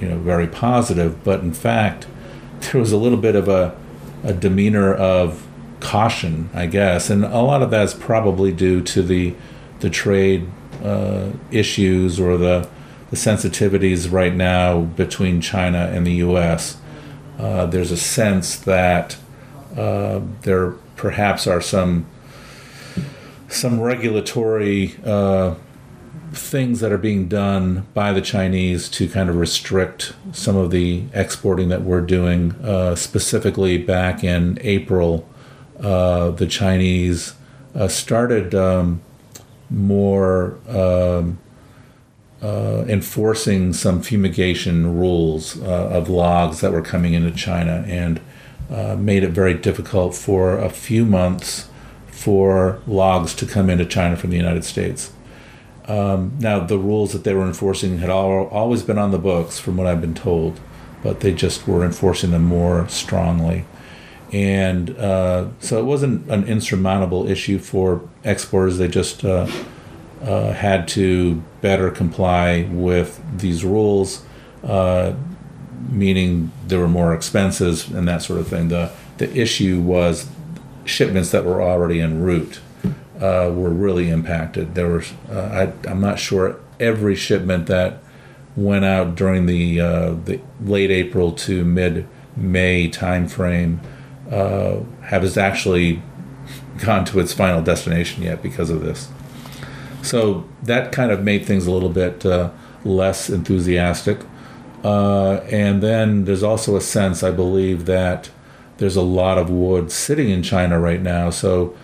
you 0.00 0.08
know 0.08 0.18
very 0.18 0.46
positive, 0.46 1.22
but 1.24 1.40
in 1.40 1.52
fact, 1.52 2.06
there 2.60 2.80
was 2.80 2.92
a 2.92 2.96
little 2.96 3.18
bit 3.18 3.34
of 3.34 3.48
a, 3.48 3.76
a 4.24 4.32
demeanor 4.32 4.94
of 4.94 5.46
caution, 5.80 6.48
I 6.54 6.66
guess, 6.66 7.10
and 7.10 7.24
a 7.24 7.40
lot 7.40 7.62
of 7.62 7.70
that's 7.70 7.94
probably 7.94 8.52
due 8.52 8.80
to 8.82 9.02
the 9.02 9.34
the 9.80 9.90
trade 9.90 10.48
uh, 10.82 11.30
issues 11.50 12.20
or 12.20 12.36
the 12.36 12.68
the 13.10 13.16
sensitivities 13.16 14.10
right 14.10 14.34
now 14.34 14.80
between 14.80 15.40
China 15.40 15.90
and 15.92 16.06
the 16.06 16.14
U.S. 16.14 16.78
Uh, 17.38 17.66
there's 17.66 17.90
a 17.90 17.96
sense 17.96 18.56
that 18.56 19.18
uh, 19.76 20.20
there 20.42 20.70
perhaps 20.96 21.46
are 21.46 21.60
some 21.60 22.06
some 23.48 23.80
regulatory 23.80 24.96
uh, 25.04 25.54
things 26.32 26.80
that 26.80 26.92
are 26.92 26.98
being 26.98 27.28
done 27.28 27.86
by 27.94 28.12
the 28.12 28.20
Chinese 28.20 28.88
to 28.88 29.08
kind 29.08 29.28
of 29.28 29.36
restrict 29.36 30.14
some 30.32 30.56
of 30.56 30.70
the 30.70 31.04
exporting 31.12 31.68
that 31.68 31.82
we're 31.82 32.00
doing. 32.00 32.52
Uh, 32.62 32.94
specifically, 32.94 33.78
back 33.78 34.24
in 34.24 34.58
April, 34.62 35.28
uh, 35.80 36.30
the 36.30 36.46
Chinese 36.46 37.34
uh, 37.74 37.88
started 37.88 38.54
um, 38.54 39.02
more 39.70 40.58
um, 40.68 41.38
uh, 42.42 42.84
enforcing 42.88 43.72
some 43.72 44.02
fumigation 44.02 44.98
rules 44.98 45.60
uh, 45.62 45.88
of 45.90 46.08
logs 46.08 46.60
that 46.60 46.72
were 46.72 46.82
coming 46.82 47.14
into 47.14 47.30
China 47.30 47.84
and 47.86 48.20
uh, 48.70 48.96
made 48.96 49.22
it 49.22 49.30
very 49.30 49.54
difficult 49.54 50.14
for 50.14 50.58
a 50.58 50.70
few 50.70 51.04
months 51.04 51.68
for 52.08 52.80
logs 52.86 53.34
to 53.34 53.46
come 53.46 53.68
into 53.68 53.84
China 53.84 54.16
from 54.16 54.30
the 54.30 54.36
United 54.36 54.64
States. 54.64 55.12
Um, 55.86 56.36
now, 56.38 56.60
the 56.60 56.78
rules 56.78 57.12
that 57.12 57.24
they 57.24 57.34
were 57.34 57.46
enforcing 57.46 57.98
had 57.98 58.10
all, 58.10 58.46
always 58.48 58.82
been 58.82 58.98
on 58.98 59.10
the 59.10 59.18
books, 59.18 59.58
from 59.58 59.76
what 59.76 59.86
I've 59.86 60.00
been 60.00 60.14
told, 60.14 60.60
but 61.02 61.20
they 61.20 61.32
just 61.32 61.66
were 61.66 61.84
enforcing 61.84 62.30
them 62.30 62.44
more 62.44 62.88
strongly. 62.88 63.64
And 64.32 64.96
uh, 64.96 65.48
so 65.58 65.78
it 65.78 65.84
wasn't 65.84 66.30
an 66.30 66.44
insurmountable 66.44 67.28
issue 67.28 67.58
for 67.58 68.08
exporters. 68.24 68.78
They 68.78 68.88
just 68.88 69.24
uh, 69.24 69.46
uh, 70.22 70.52
had 70.52 70.88
to 70.88 71.42
better 71.60 71.90
comply 71.90 72.68
with 72.70 73.20
these 73.36 73.64
rules, 73.64 74.24
uh, 74.62 75.14
meaning 75.90 76.52
there 76.66 76.78
were 76.78 76.88
more 76.88 77.12
expenses 77.12 77.90
and 77.90 78.08
that 78.08 78.22
sort 78.22 78.38
of 78.38 78.48
thing. 78.48 78.68
The, 78.68 78.92
the 79.18 79.30
issue 79.36 79.80
was 79.80 80.28
shipments 80.84 81.30
that 81.32 81.44
were 81.44 81.60
already 81.60 82.00
en 82.00 82.22
route 82.22 82.60
uh, 83.22 83.52
were 83.54 83.70
really 83.70 84.10
impacted. 84.10 84.74
There 84.74 84.88
was, 84.88 85.12
uh, 85.30 85.70
I, 85.86 85.88
am 85.88 86.00
not 86.00 86.18
sure 86.18 86.58
every 86.80 87.14
shipment 87.14 87.68
that 87.68 88.02
went 88.56 88.84
out 88.84 89.14
during 89.14 89.46
the, 89.46 89.80
uh, 89.80 90.14
the 90.24 90.40
late 90.60 90.90
April 90.90 91.30
to 91.32 91.64
mid 91.64 92.08
May 92.36 92.88
timeframe 92.88 93.78
uh, 94.30 94.80
has 95.04 95.38
actually 95.38 96.02
gone 96.78 97.04
to 97.04 97.20
its 97.20 97.32
final 97.32 97.62
destination 97.62 98.24
yet 98.24 98.42
because 98.42 98.70
of 98.70 98.82
this. 98.82 99.08
So 100.02 100.48
that 100.64 100.90
kind 100.90 101.12
of 101.12 101.22
made 101.22 101.44
things 101.44 101.66
a 101.66 101.70
little 101.70 101.90
bit 101.90 102.26
uh, 102.26 102.50
less 102.84 103.30
enthusiastic. 103.30 104.18
Uh, 104.82 105.34
and 105.50 105.80
then 105.80 106.24
there's 106.24 106.42
also 106.42 106.74
a 106.74 106.80
sense, 106.80 107.22
I 107.22 107.30
believe, 107.30 107.86
that 107.86 108.30
there's 108.78 108.96
a 108.96 109.02
lot 109.02 109.38
of 109.38 109.48
wood 109.48 109.92
sitting 109.92 110.28
in 110.28 110.42
China 110.42 110.80
right 110.80 111.00
now. 111.00 111.30
So 111.30 111.76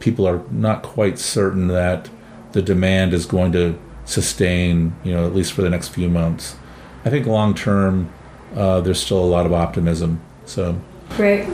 people 0.00 0.26
are 0.26 0.42
not 0.50 0.82
quite 0.82 1.18
certain 1.18 1.68
that 1.68 2.10
the 2.52 2.62
demand 2.62 3.12
is 3.12 3.26
going 3.26 3.52
to 3.52 3.78
sustain, 4.04 4.94
you 5.04 5.12
know, 5.12 5.26
at 5.26 5.34
least 5.34 5.52
for 5.52 5.62
the 5.62 5.70
next 5.70 5.88
few 5.88 6.08
months. 6.08 6.56
I 7.04 7.10
think 7.10 7.26
long 7.26 7.54
term, 7.54 8.10
uh, 8.54 8.80
there's 8.80 9.00
still 9.00 9.22
a 9.22 9.26
lot 9.26 9.46
of 9.46 9.52
optimism. 9.52 10.20
So. 10.44 10.80
Great. 11.10 11.46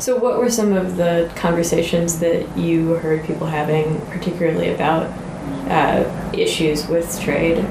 So, 0.00 0.16
what 0.16 0.38
were 0.38 0.50
some 0.50 0.72
of 0.72 0.96
the 0.96 1.30
conversations 1.36 2.20
that 2.20 2.56
you 2.56 2.94
heard 2.94 3.24
people 3.24 3.46
having, 3.46 4.00
particularly 4.06 4.70
about 4.72 5.06
uh, 5.68 6.30
issues 6.32 6.86
with 6.88 7.20
trade? 7.20 7.64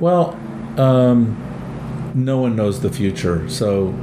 Well, 0.00 0.38
um, 0.76 1.36
no 2.14 2.38
one 2.38 2.56
knows 2.56 2.80
the 2.80 2.90
future. 2.90 3.48
So, 3.48 3.94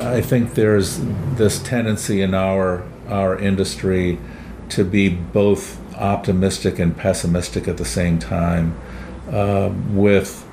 I 0.00 0.20
think 0.20 0.54
there's 0.54 1.00
this 1.34 1.60
tendency 1.60 2.22
in 2.22 2.34
our 2.34 2.84
our 3.08 3.38
industry 3.38 4.18
to 4.70 4.84
be 4.84 5.08
both 5.08 5.80
optimistic 5.96 6.78
and 6.78 6.96
pessimistic 6.96 7.66
at 7.66 7.76
the 7.76 7.84
same 7.84 8.18
time, 8.18 8.78
uh, 9.30 9.72
with 9.90 10.46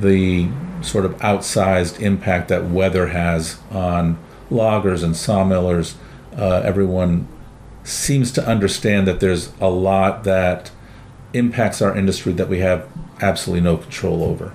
the 0.00 0.48
sort 0.82 1.04
of 1.04 1.12
outsized 1.18 2.00
impact 2.00 2.48
that 2.48 2.64
weather 2.64 3.08
has 3.08 3.58
on 3.70 4.18
loggers 4.50 5.02
and 5.02 5.14
sawmillers, 5.14 5.94
uh, 6.36 6.60
everyone 6.64 7.26
seems 7.84 8.32
to 8.32 8.46
understand 8.46 9.06
that 9.06 9.20
there's 9.20 9.52
a 9.60 9.68
lot 9.68 10.24
that 10.24 10.70
impacts 11.32 11.82
our 11.82 11.96
industry 11.96 12.32
that 12.32 12.48
we 12.48 12.58
have 12.60 12.86
absolutely 13.20 13.62
no 13.62 13.76
control 13.76 14.22
over. 14.22 14.52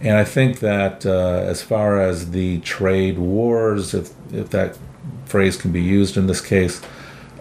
And 0.00 0.16
I 0.16 0.24
think 0.24 0.60
that 0.60 1.06
uh, 1.06 1.42
as 1.46 1.62
far 1.62 2.00
as 2.00 2.30
the 2.32 2.60
trade 2.60 3.18
wars, 3.18 3.94
if, 3.94 4.12
if 4.32 4.50
that 4.50 4.78
phrase 5.24 5.56
can 5.56 5.72
be 5.72 5.82
used 5.82 6.16
in 6.16 6.26
this 6.26 6.40
case, 6.40 6.80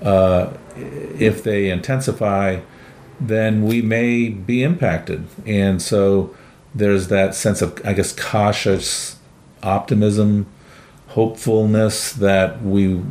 uh, 0.02 0.52
if 0.76 1.44
they 1.44 1.70
intensify, 1.70 2.60
then 3.20 3.64
we 3.64 3.82
may 3.82 4.30
be 4.30 4.64
impacted. 4.64 5.26
And 5.46 5.82
so 5.82 6.36
there's 6.74 7.08
that 7.08 7.36
sense 7.36 7.62
of, 7.62 7.80
I 7.86 7.94
guess, 7.94 8.12
cautious 8.12 9.18
optimism 9.64 10.48
hopefulness 11.16 12.12
that 12.12 12.62
we, 12.62 13.02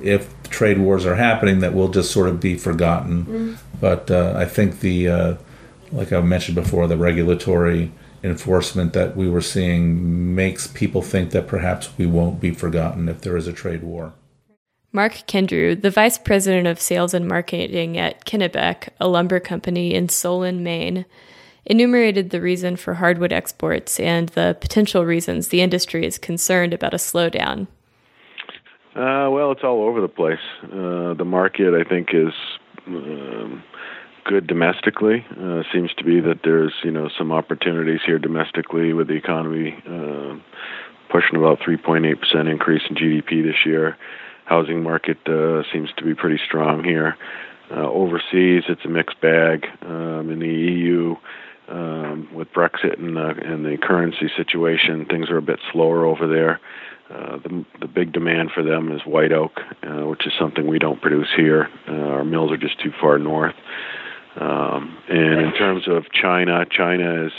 if 0.00 0.32
trade 0.44 0.78
wars 0.78 1.04
are 1.04 1.16
happening, 1.16 1.58
that 1.58 1.74
we'll 1.74 1.88
just 1.88 2.12
sort 2.12 2.28
of 2.28 2.38
be 2.40 2.56
forgotten. 2.56 3.26
Mm. 3.26 3.56
But 3.80 4.12
uh, 4.12 4.34
I 4.36 4.44
think 4.44 4.78
the, 4.78 5.08
uh, 5.08 5.34
like 5.90 6.12
I 6.12 6.20
mentioned 6.20 6.54
before, 6.54 6.86
the 6.86 6.96
regulatory 6.96 7.90
enforcement 8.22 8.92
that 8.92 9.16
we 9.16 9.28
were 9.28 9.40
seeing 9.40 10.34
makes 10.34 10.66
people 10.66 11.02
think 11.02 11.30
that 11.30 11.46
perhaps 11.46 11.90
we 11.98 12.06
won't 12.06 12.40
be 12.40 12.52
forgotten 12.52 13.08
if 13.08 13.20
there 13.20 13.36
is 13.36 13.46
a 13.46 13.52
trade 13.52 13.82
war. 13.82 14.14
Mark 14.92 15.22
Kendrew, 15.26 15.80
the 15.80 15.90
vice 15.90 16.18
president 16.18 16.66
of 16.66 16.80
sales 16.80 17.14
and 17.14 17.26
marketing 17.26 17.96
at 17.96 18.26
Kennebec, 18.26 18.90
a 19.00 19.08
lumber 19.08 19.40
company 19.40 19.94
in 19.94 20.08
Solon, 20.08 20.62
Maine, 20.62 21.06
enumerated 21.64 22.30
the 22.30 22.40
reason 22.40 22.76
for 22.76 22.94
hardwood 22.94 23.32
exports 23.32 23.98
and 23.98 24.28
the 24.30 24.56
potential 24.60 25.06
reasons 25.06 25.48
the 25.48 25.62
industry 25.62 26.04
is 26.04 26.18
concerned 26.18 26.74
about 26.74 26.92
a 26.92 26.98
slowdown. 26.98 27.66
Uh, 28.94 29.30
well, 29.30 29.50
it's 29.52 29.64
all 29.64 29.82
over 29.82 30.02
the 30.02 30.08
place. 30.08 30.38
Uh, 30.64 31.14
the 31.14 31.24
market, 31.24 31.72
I 31.72 31.88
think, 31.88 32.08
is 32.12 32.34
um, 32.86 33.62
good 34.24 34.46
domestically. 34.46 35.24
Uh, 35.30 35.62
seems 35.72 35.92
to 35.94 36.04
be 36.04 36.20
that 36.20 36.40
there's 36.44 36.72
you 36.82 36.90
know 36.90 37.08
some 37.16 37.32
opportunities 37.32 38.00
here 38.04 38.18
domestically 38.18 38.92
with 38.92 39.08
the 39.08 39.14
economy 39.14 39.76
uh, 39.86 40.36
pushing 41.10 41.36
about 41.36 41.60
3.8 41.60 42.20
percent 42.20 42.48
increase 42.48 42.82
in 42.88 42.96
GDP 42.96 43.42
this 43.42 43.66
year. 43.66 43.96
Housing 44.44 44.82
market 44.82 45.18
uh, 45.26 45.62
seems 45.72 45.90
to 45.96 46.04
be 46.04 46.14
pretty 46.14 46.40
strong 46.44 46.84
here. 46.84 47.16
Uh, 47.70 47.88
overseas, 47.88 48.64
it's 48.68 48.84
a 48.84 48.88
mixed 48.88 49.20
bag. 49.20 49.66
Um, 49.82 50.30
in 50.30 50.40
the 50.40 50.46
EU, 50.46 51.16
um, 51.68 52.28
with 52.34 52.52
Brexit 52.52 52.98
and, 52.98 53.16
uh, 53.16 53.34
and 53.42 53.64
the 53.64 53.78
currency 53.80 54.30
situation, 54.36 55.06
things 55.06 55.30
are 55.30 55.38
a 55.38 55.42
bit 55.42 55.58
slower 55.72 56.04
over 56.04 56.26
there. 56.26 56.60
Uh, 57.10 57.38
the, 57.38 57.64
the 57.80 57.86
big 57.86 58.12
demand 58.12 58.50
for 58.54 58.62
them 58.62 58.90
is 58.92 59.00
white 59.06 59.32
oak, 59.32 59.60
uh, 59.82 60.06
which 60.06 60.26
is 60.26 60.32
something 60.38 60.66
we 60.66 60.78
don't 60.78 61.00
produce 61.00 61.28
here. 61.36 61.68
Uh, 61.88 61.92
our 61.92 62.24
mills 62.24 62.50
are 62.50 62.56
just 62.56 62.80
too 62.80 62.92
far 63.00 63.18
north. 63.18 63.54
Um, 64.36 64.96
and 65.08 65.40
in 65.40 65.52
terms 65.54 65.84
of 65.86 66.04
China, 66.12 66.64
China 66.70 67.24
has 67.24 67.32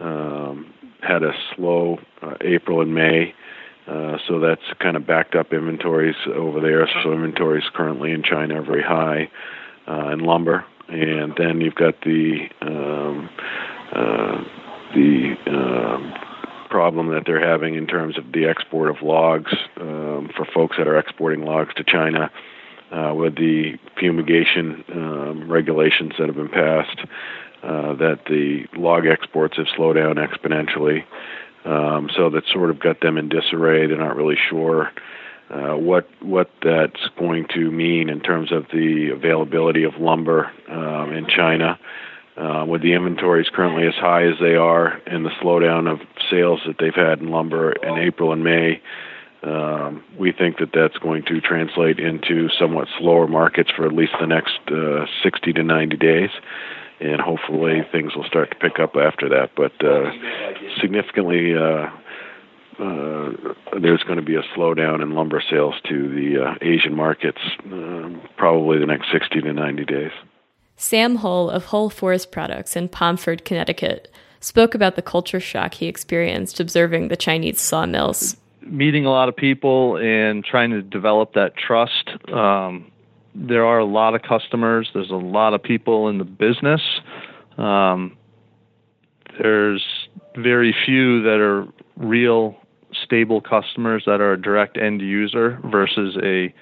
um, 0.00 0.72
had 1.02 1.22
a 1.22 1.32
slow 1.54 1.98
uh, 2.22 2.34
April 2.40 2.80
and 2.80 2.94
May. 2.94 3.34
Uh, 3.86 4.16
so 4.26 4.40
that's 4.40 4.62
kind 4.80 4.96
of 4.96 5.06
backed 5.06 5.34
up 5.34 5.52
inventories 5.52 6.16
over 6.34 6.60
there. 6.60 6.88
So 7.02 7.12
inventories 7.12 7.64
currently 7.74 8.12
in 8.12 8.22
China 8.22 8.60
are 8.60 8.64
very 8.64 8.82
high 8.82 9.30
uh, 9.86 10.08
in 10.08 10.20
lumber 10.20 10.64
and 10.88 11.32
then 11.36 11.60
you've 11.60 11.74
got 11.74 11.94
the 12.02 12.48
um, 12.62 13.28
uh, 13.92 14.44
the 14.94 15.34
um, 15.46 16.14
problem 16.68 17.08
that 17.10 17.22
they're 17.26 17.44
having 17.44 17.74
in 17.74 17.86
terms 17.86 18.18
of 18.18 18.24
the 18.32 18.46
export 18.46 18.90
of 18.90 19.02
logs 19.02 19.52
um, 19.80 20.30
for 20.36 20.46
folks 20.52 20.76
that 20.76 20.86
are 20.86 20.98
exporting 20.98 21.44
logs 21.44 21.72
to 21.74 21.84
China 21.84 22.30
uh, 22.94 23.12
with 23.14 23.34
the 23.36 23.78
fumigation 23.98 24.84
um, 24.92 25.50
regulations 25.50 26.12
that 26.18 26.26
have 26.28 26.36
been 26.36 26.48
passed. 26.48 27.00
Uh, 27.62 27.94
that 27.94 28.20
the 28.28 28.66
log 28.78 29.06
exports 29.06 29.56
have 29.56 29.66
slowed 29.74 29.96
down 29.96 30.16
exponentially. 30.16 31.02
Um, 31.64 32.10
so 32.14 32.28
that 32.28 32.44
sort 32.52 32.68
of 32.68 32.78
got 32.78 33.00
them 33.00 33.16
in 33.16 33.30
disarray. 33.30 33.86
They're 33.86 33.96
not 33.96 34.16
really 34.16 34.36
sure 34.50 34.90
uh, 35.48 35.74
what 35.74 36.06
what 36.20 36.50
that's 36.62 37.08
going 37.18 37.46
to 37.54 37.70
mean 37.70 38.10
in 38.10 38.20
terms 38.20 38.52
of 38.52 38.66
the 38.70 39.08
availability 39.14 39.84
of 39.84 39.94
lumber 39.98 40.50
um, 40.68 41.12
in 41.14 41.26
China. 41.26 41.78
uh, 42.36 42.64
with 42.66 42.82
the 42.82 42.92
inventories 42.92 43.48
currently 43.52 43.86
as 43.86 43.94
high 43.94 44.26
as 44.26 44.34
they 44.40 44.54
are 44.56 45.00
and 45.06 45.24
the 45.24 45.30
slowdown 45.42 45.90
of 45.90 46.00
sales 46.30 46.60
that 46.66 46.76
they've 46.78 46.94
had 46.94 47.20
in 47.20 47.30
lumber 47.30 47.72
in 47.72 47.98
April 47.98 48.32
and 48.32 48.42
May, 48.42 48.80
um, 49.44 50.02
we 50.18 50.32
think 50.32 50.58
that 50.58 50.70
that's 50.72 50.96
going 50.98 51.22
to 51.24 51.40
translate 51.40 51.98
into 51.98 52.48
somewhat 52.58 52.88
slower 52.98 53.26
markets 53.26 53.70
for 53.76 53.86
at 53.86 53.92
least 53.92 54.12
the 54.20 54.26
next 54.26 54.58
uh, 54.68 55.06
60 55.22 55.52
to 55.52 55.62
90 55.62 55.96
days. 55.96 56.30
And 57.00 57.20
hopefully 57.20 57.84
things 57.92 58.16
will 58.16 58.24
start 58.24 58.50
to 58.50 58.56
pick 58.56 58.78
up 58.78 58.96
after 58.96 59.28
that. 59.28 59.50
But 59.56 59.72
uh, 59.84 60.10
significantly, 60.80 61.54
uh, 61.54 61.90
uh, 62.78 63.32
there's 63.80 64.02
going 64.04 64.16
to 64.16 64.24
be 64.24 64.36
a 64.36 64.42
slowdown 64.56 65.02
in 65.02 65.10
lumber 65.12 65.42
sales 65.50 65.74
to 65.88 66.08
the 66.08 66.42
uh, 66.42 66.54
Asian 66.62 66.94
markets, 66.94 67.40
um, 67.66 68.22
probably 68.36 68.78
the 68.78 68.86
next 68.86 69.12
60 69.12 69.42
to 69.42 69.52
90 69.52 69.84
days. 69.84 70.12
Sam 70.76 71.16
Hull 71.16 71.50
of 71.50 71.66
Hull 71.66 71.90
Forest 71.90 72.32
Products 72.32 72.76
in 72.76 72.88
Pomfret, 72.88 73.44
Connecticut, 73.44 74.12
spoke 74.40 74.74
about 74.74 74.96
the 74.96 75.02
culture 75.02 75.40
shock 75.40 75.74
he 75.74 75.86
experienced 75.86 76.58
observing 76.60 77.08
the 77.08 77.16
Chinese 77.16 77.60
sawmills. 77.60 78.36
Meeting 78.66 79.04
a 79.04 79.10
lot 79.10 79.28
of 79.28 79.36
people 79.36 79.96
and 79.96 80.44
trying 80.44 80.70
to 80.70 80.82
develop 80.82 81.34
that 81.34 81.56
trust. 81.56 82.10
Um, 82.32 82.90
there 83.34 83.64
are 83.66 83.78
a 83.78 83.84
lot 83.84 84.14
of 84.14 84.22
customers. 84.22 84.88
There's 84.94 85.10
a 85.10 85.16
lot 85.16 85.54
of 85.54 85.62
people 85.62 86.08
in 86.08 86.18
the 86.18 86.24
business. 86.24 86.80
Um, 87.58 88.16
there's 89.40 89.84
very 90.36 90.74
few 90.86 91.22
that 91.22 91.40
are 91.40 91.66
real 91.96 92.56
stable 93.02 93.40
customers 93.40 94.04
that 94.06 94.20
are 94.20 94.32
a 94.32 94.40
direct 94.40 94.76
end 94.76 95.00
user 95.00 95.58
versus 95.64 96.16
a 96.22 96.54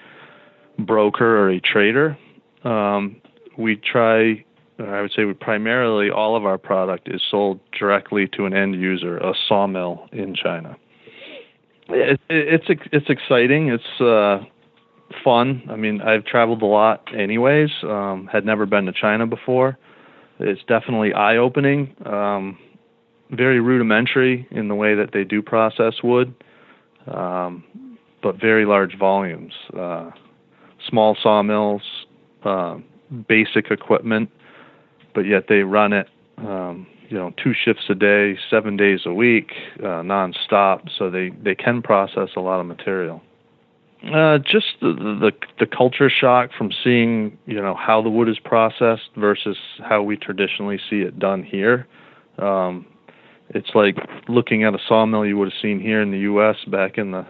broker 0.79 1.37
or 1.37 1.51
a 1.51 1.59
trader. 1.59 2.17
Um, 2.63 3.21
we 3.57 3.75
try, 3.75 4.43
I 4.79 5.01
would 5.01 5.11
say, 5.15 5.25
we 5.25 5.33
primarily 5.33 6.09
all 6.09 6.35
of 6.35 6.45
our 6.45 6.57
product 6.57 7.07
is 7.07 7.21
sold 7.29 7.59
directly 7.77 8.27
to 8.29 8.45
an 8.45 8.53
end 8.53 8.75
user, 8.75 9.17
a 9.17 9.33
sawmill 9.47 10.07
in 10.11 10.35
China. 10.35 10.75
It, 11.89 12.19
it, 12.29 12.61
it's 12.69 12.81
it's 12.91 13.09
exciting. 13.09 13.69
It's 13.69 14.01
uh, 14.01 14.43
fun. 15.23 15.63
I 15.69 15.75
mean, 15.75 16.01
I've 16.01 16.25
traveled 16.25 16.61
a 16.61 16.65
lot, 16.65 17.07
anyways. 17.15 17.69
Um, 17.83 18.29
had 18.31 18.45
never 18.45 18.65
been 18.65 18.85
to 18.85 18.93
China 18.93 19.27
before. 19.27 19.77
It's 20.39 20.61
definitely 20.67 21.13
eye 21.13 21.37
opening. 21.37 21.95
Um, 22.05 22.57
very 23.31 23.59
rudimentary 23.59 24.47
in 24.51 24.67
the 24.67 24.75
way 24.75 24.95
that 24.95 25.11
they 25.13 25.23
do 25.23 25.41
process 25.41 25.93
wood, 26.03 26.33
um, 27.07 27.63
but 28.21 28.39
very 28.39 28.65
large 28.65 28.97
volumes. 28.97 29.53
Uh, 29.77 30.11
small 30.89 31.15
sawmills, 31.21 31.81
uh, 32.43 32.77
basic 33.27 33.71
equipment, 33.71 34.29
but 35.15 35.21
yet 35.21 35.45
they 35.47 35.59
run 35.59 35.93
it, 35.93 36.07
um, 36.37 36.87
you 37.09 37.17
know, 37.17 37.33
two 37.41 37.53
shifts 37.53 37.83
a 37.89 37.95
day, 37.95 38.37
seven 38.49 38.77
days 38.77 39.01
a 39.05 39.13
week, 39.13 39.51
uh, 39.79 40.03
nonstop. 40.03 40.89
So 40.97 41.09
they 41.09 41.29
they 41.29 41.55
can 41.55 41.81
process 41.81 42.29
a 42.35 42.41
lot 42.41 42.59
of 42.59 42.65
material. 42.65 43.21
Uh, 44.03 44.37
just 44.37 44.65
the, 44.81 44.93
the 44.93 45.31
the 45.59 45.65
culture 45.65 46.09
shock 46.09 46.49
from 46.57 46.71
seeing 46.83 47.37
you 47.45 47.61
know 47.61 47.73
how 47.73 48.01
the 48.01 48.09
wood 48.09 48.27
is 48.27 48.39
processed 48.39 49.09
versus 49.15 49.57
how 49.81 50.03
we 50.03 50.17
traditionally 50.17 50.79
see 50.89 50.97
it 50.97 51.17
done 51.17 51.41
here. 51.43 51.87
Um, 52.37 52.85
it's 53.49 53.69
like 53.75 53.95
looking 54.27 54.63
at 54.63 54.73
a 54.73 54.79
sawmill 54.87 55.25
you 55.25 55.37
would 55.37 55.51
have 55.51 55.61
seen 55.61 55.79
here 55.79 56.01
in 56.01 56.11
the 56.11 56.19
U.S. 56.19 56.57
back 56.67 56.97
in 56.97 57.11
the 57.11 57.25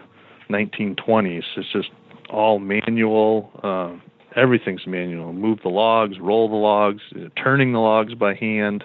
1920s. 0.50 1.42
It's 1.56 1.72
just 1.72 1.90
all 2.30 2.58
manual. 2.58 3.50
Uh, 3.62 3.96
everything's 4.36 4.86
manual. 4.86 5.32
Move 5.32 5.60
the 5.62 5.68
logs, 5.68 6.18
roll 6.20 6.48
the 6.48 6.56
logs, 6.56 7.02
turning 7.42 7.72
the 7.72 7.78
logs 7.78 8.14
by 8.14 8.34
hand. 8.34 8.84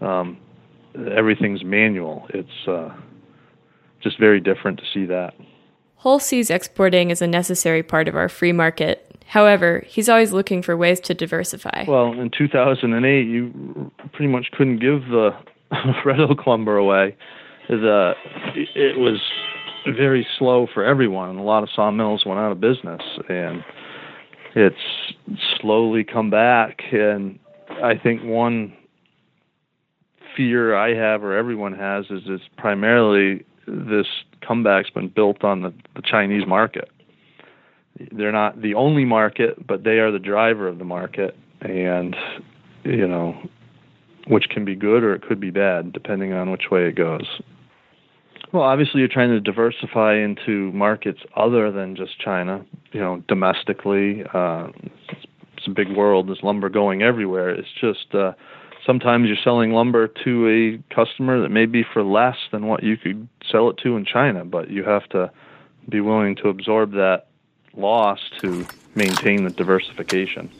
Um, 0.00 0.38
everything's 1.16 1.64
manual. 1.64 2.26
It's 2.30 2.68
uh, 2.68 2.94
just 4.02 4.18
very 4.18 4.40
different 4.40 4.78
to 4.78 4.84
see 4.92 5.06
that. 5.06 5.34
Hull 5.96 6.18
sees 6.18 6.48
exporting 6.48 7.12
as 7.12 7.20
a 7.20 7.26
necessary 7.26 7.82
part 7.82 8.08
of 8.08 8.16
our 8.16 8.28
free 8.28 8.52
market. 8.52 9.06
However, 9.26 9.84
he's 9.86 10.08
always 10.08 10.32
looking 10.32 10.62
for 10.62 10.76
ways 10.76 10.98
to 11.00 11.14
diversify. 11.14 11.84
Well, 11.86 12.12
in 12.12 12.30
2008, 12.30 13.26
you 13.28 13.92
pretty 14.12 14.32
much 14.32 14.50
couldn't 14.52 14.78
give 14.78 15.02
the 15.08 15.30
red 16.04 16.20
oak 16.20 16.46
lumber 16.46 16.76
away. 16.76 17.16
The 17.68 18.14
it 18.56 18.98
was 18.98 19.20
very 19.86 20.26
slow 20.38 20.66
for 20.72 20.84
everyone. 20.84 21.36
A 21.36 21.44
lot 21.44 21.62
of 21.62 21.68
sawmills 21.74 22.24
went 22.26 22.40
out 22.40 22.50
of 22.50 22.60
business, 22.60 23.02
and 23.28 23.62
it's 24.56 24.76
slowly 25.60 26.02
come 26.02 26.30
back. 26.30 26.80
And 26.92 27.38
I 27.82 27.96
think 27.96 28.24
one 28.24 28.72
fear 30.36 30.74
I 30.74 30.94
have, 30.94 31.22
or 31.22 31.36
everyone 31.36 31.74
has, 31.74 32.06
is 32.10 32.22
it's 32.26 32.44
primarily 32.56 33.44
this 33.66 34.06
comeback's 34.46 34.90
been 34.90 35.08
built 35.08 35.44
on 35.44 35.62
the, 35.62 35.72
the 35.94 36.02
Chinese 36.02 36.46
market. 36.46 36.90
They're 38.12 38.32
not 38.32 38.62
the 38.62 38.74
only 38.74 39.04
market, 39.04 39.66
but 39.66 39.84
they 39.84 39.98
are 39.98 40.10
the 40.10 40.18
driver 40.18 40.66
of 40.66 40.78
the 40.78 40.84
market, 40.84 41.36
and 41.60 42.16
you 42.84 43.06
know, 43.06 43.36
which 44.26 44.48
can 44.48 44.64
be 44.64 44.74
good 44.74 45.02
or 45.02 45.14
it 45.14 45.22
could 45.22 45.40
be 45.40 45.50
bad, 45.50 45.92
depending 45.92 46.32
on 46.32 46.50
which 46.50 46.70
way 46.70 46.86
it 46.86 46.94
goes. 46.94 47.40
Well, 48.52 48.62
obviously, 48.64 49.00
you're 49.00 49.08
trying 49.08 49.30
to 49.30 49.40
diversify 49.40 50.16
into 50.16 50.72
markets 50.72 51.20
other 51.36 51.70
than 51.70 51.94
just 51.94 52.18
China. 52.18 52.64
You 52.92 53.00
know, 53.00 53.22
domestically, 53.28 54.24
uh, 54.34 54.68
it's, 54.82 55.26
it's 55.56 55.66
a 55.68 55.70
big 55.70 55.94
world. 55.96 56.28
There's 56.28 56.40
lumber 56.42 56.68
going 56.68 57.02
everywhere. 57.02 57.50
It's 57.50 57.68
just 57.80 58.12
uh, 58.14 58.32
sometimes 58.90 59.28
you're 59.28 59.36
selling 59.44 59.70
lumber 59.70 60.08
to 60.08 60.48
a 60.48 60.92
customer 60.92 61.40
that 61.40 61.50
may 61.50 61.64
be 61.64 61.84
for 61.92 62.02
less 62.02 62.36
than 62.50 62.66
what 62.66 62.82
you 62.82 62.96
could 62.96 63.28
sell 63.48 63.70
it 63.70 63.76
to 63.76 63.96
in 63.96 64.04
China, 64.04 64.44
but 64.44 64.68
you 64.68 64.82
have 64.82 65.08
to 65.10 65.30
be 65.88 66.00
willing 66.00 66.34
to 66.34 66.48
absorb 66.48 66.90
that 66.90 67.28
loss 67.76 68.18
to 68.40 68.66
maintain 68.96 69.44
the 69.44 69.50
diversification. 69.50 70.50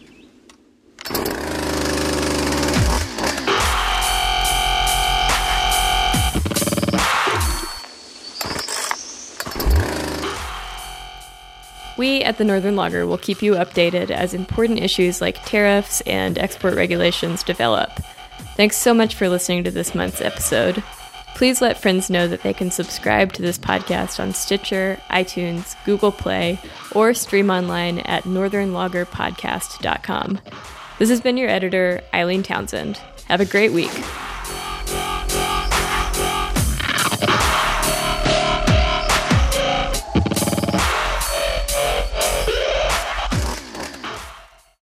We 11.99 12.23
at 12.23 12.38
the 12.38 12.45
Northern 12.45 12.77
Logger 12.77 13.09
will 13.09 13.19
keep 13.19 13.43
you 13.43 13.55
updated 13.55 14.12
as 14.12 14.35
important 14.35 14.79
issues 14.79 15.21
like 15.21 15.45
tariffs 15.45 16.01
and 16.03 16.38
export 16.38 16.77
regulations 16.77 17.43
develop. 17.43 17.90
Thanks 18.61 18.77
so 18.77 18.92
much 18.92 19.14
for 19.14 19.31
listening 19.31 19.64
to 19.64 19.70
this 19.70 19.94
month's 19.94 20.20
episode. 20.20 20.85
Please 21.35 21.62
let 21.62 21.81
friends 21.81 22.11
know 22.11 22.29
that 22.29 22.42
they 22.42 22.53
can 22.53 22.70
subscribe 22.70 23.33
to 23.33 23.40
this 23.40 23.57
podcast 23.57 24.20
on 24.20 24.35
Stitcher, 24.35 25.01
iTunes, 25.09 25.83
Google 25.87 26.12
Play, 26.12 26.61
or 26.92 27.14
stream 27.14 27.49
online 27.49 28.01
at 28.01 28.25
northernloggerpodcast.com. 28.25 30.40
This 30.99 31.09
has 31.09 31.23
been 31.23 31.38
your 31.38 31.49
editor, 31.49 32.03
Eileen 32.12 32.42
Townsend. 32.42 32.99
Have 33.29 33.40
a 33.40 33.46
great 33.46 33.73
week. 33.73 33.92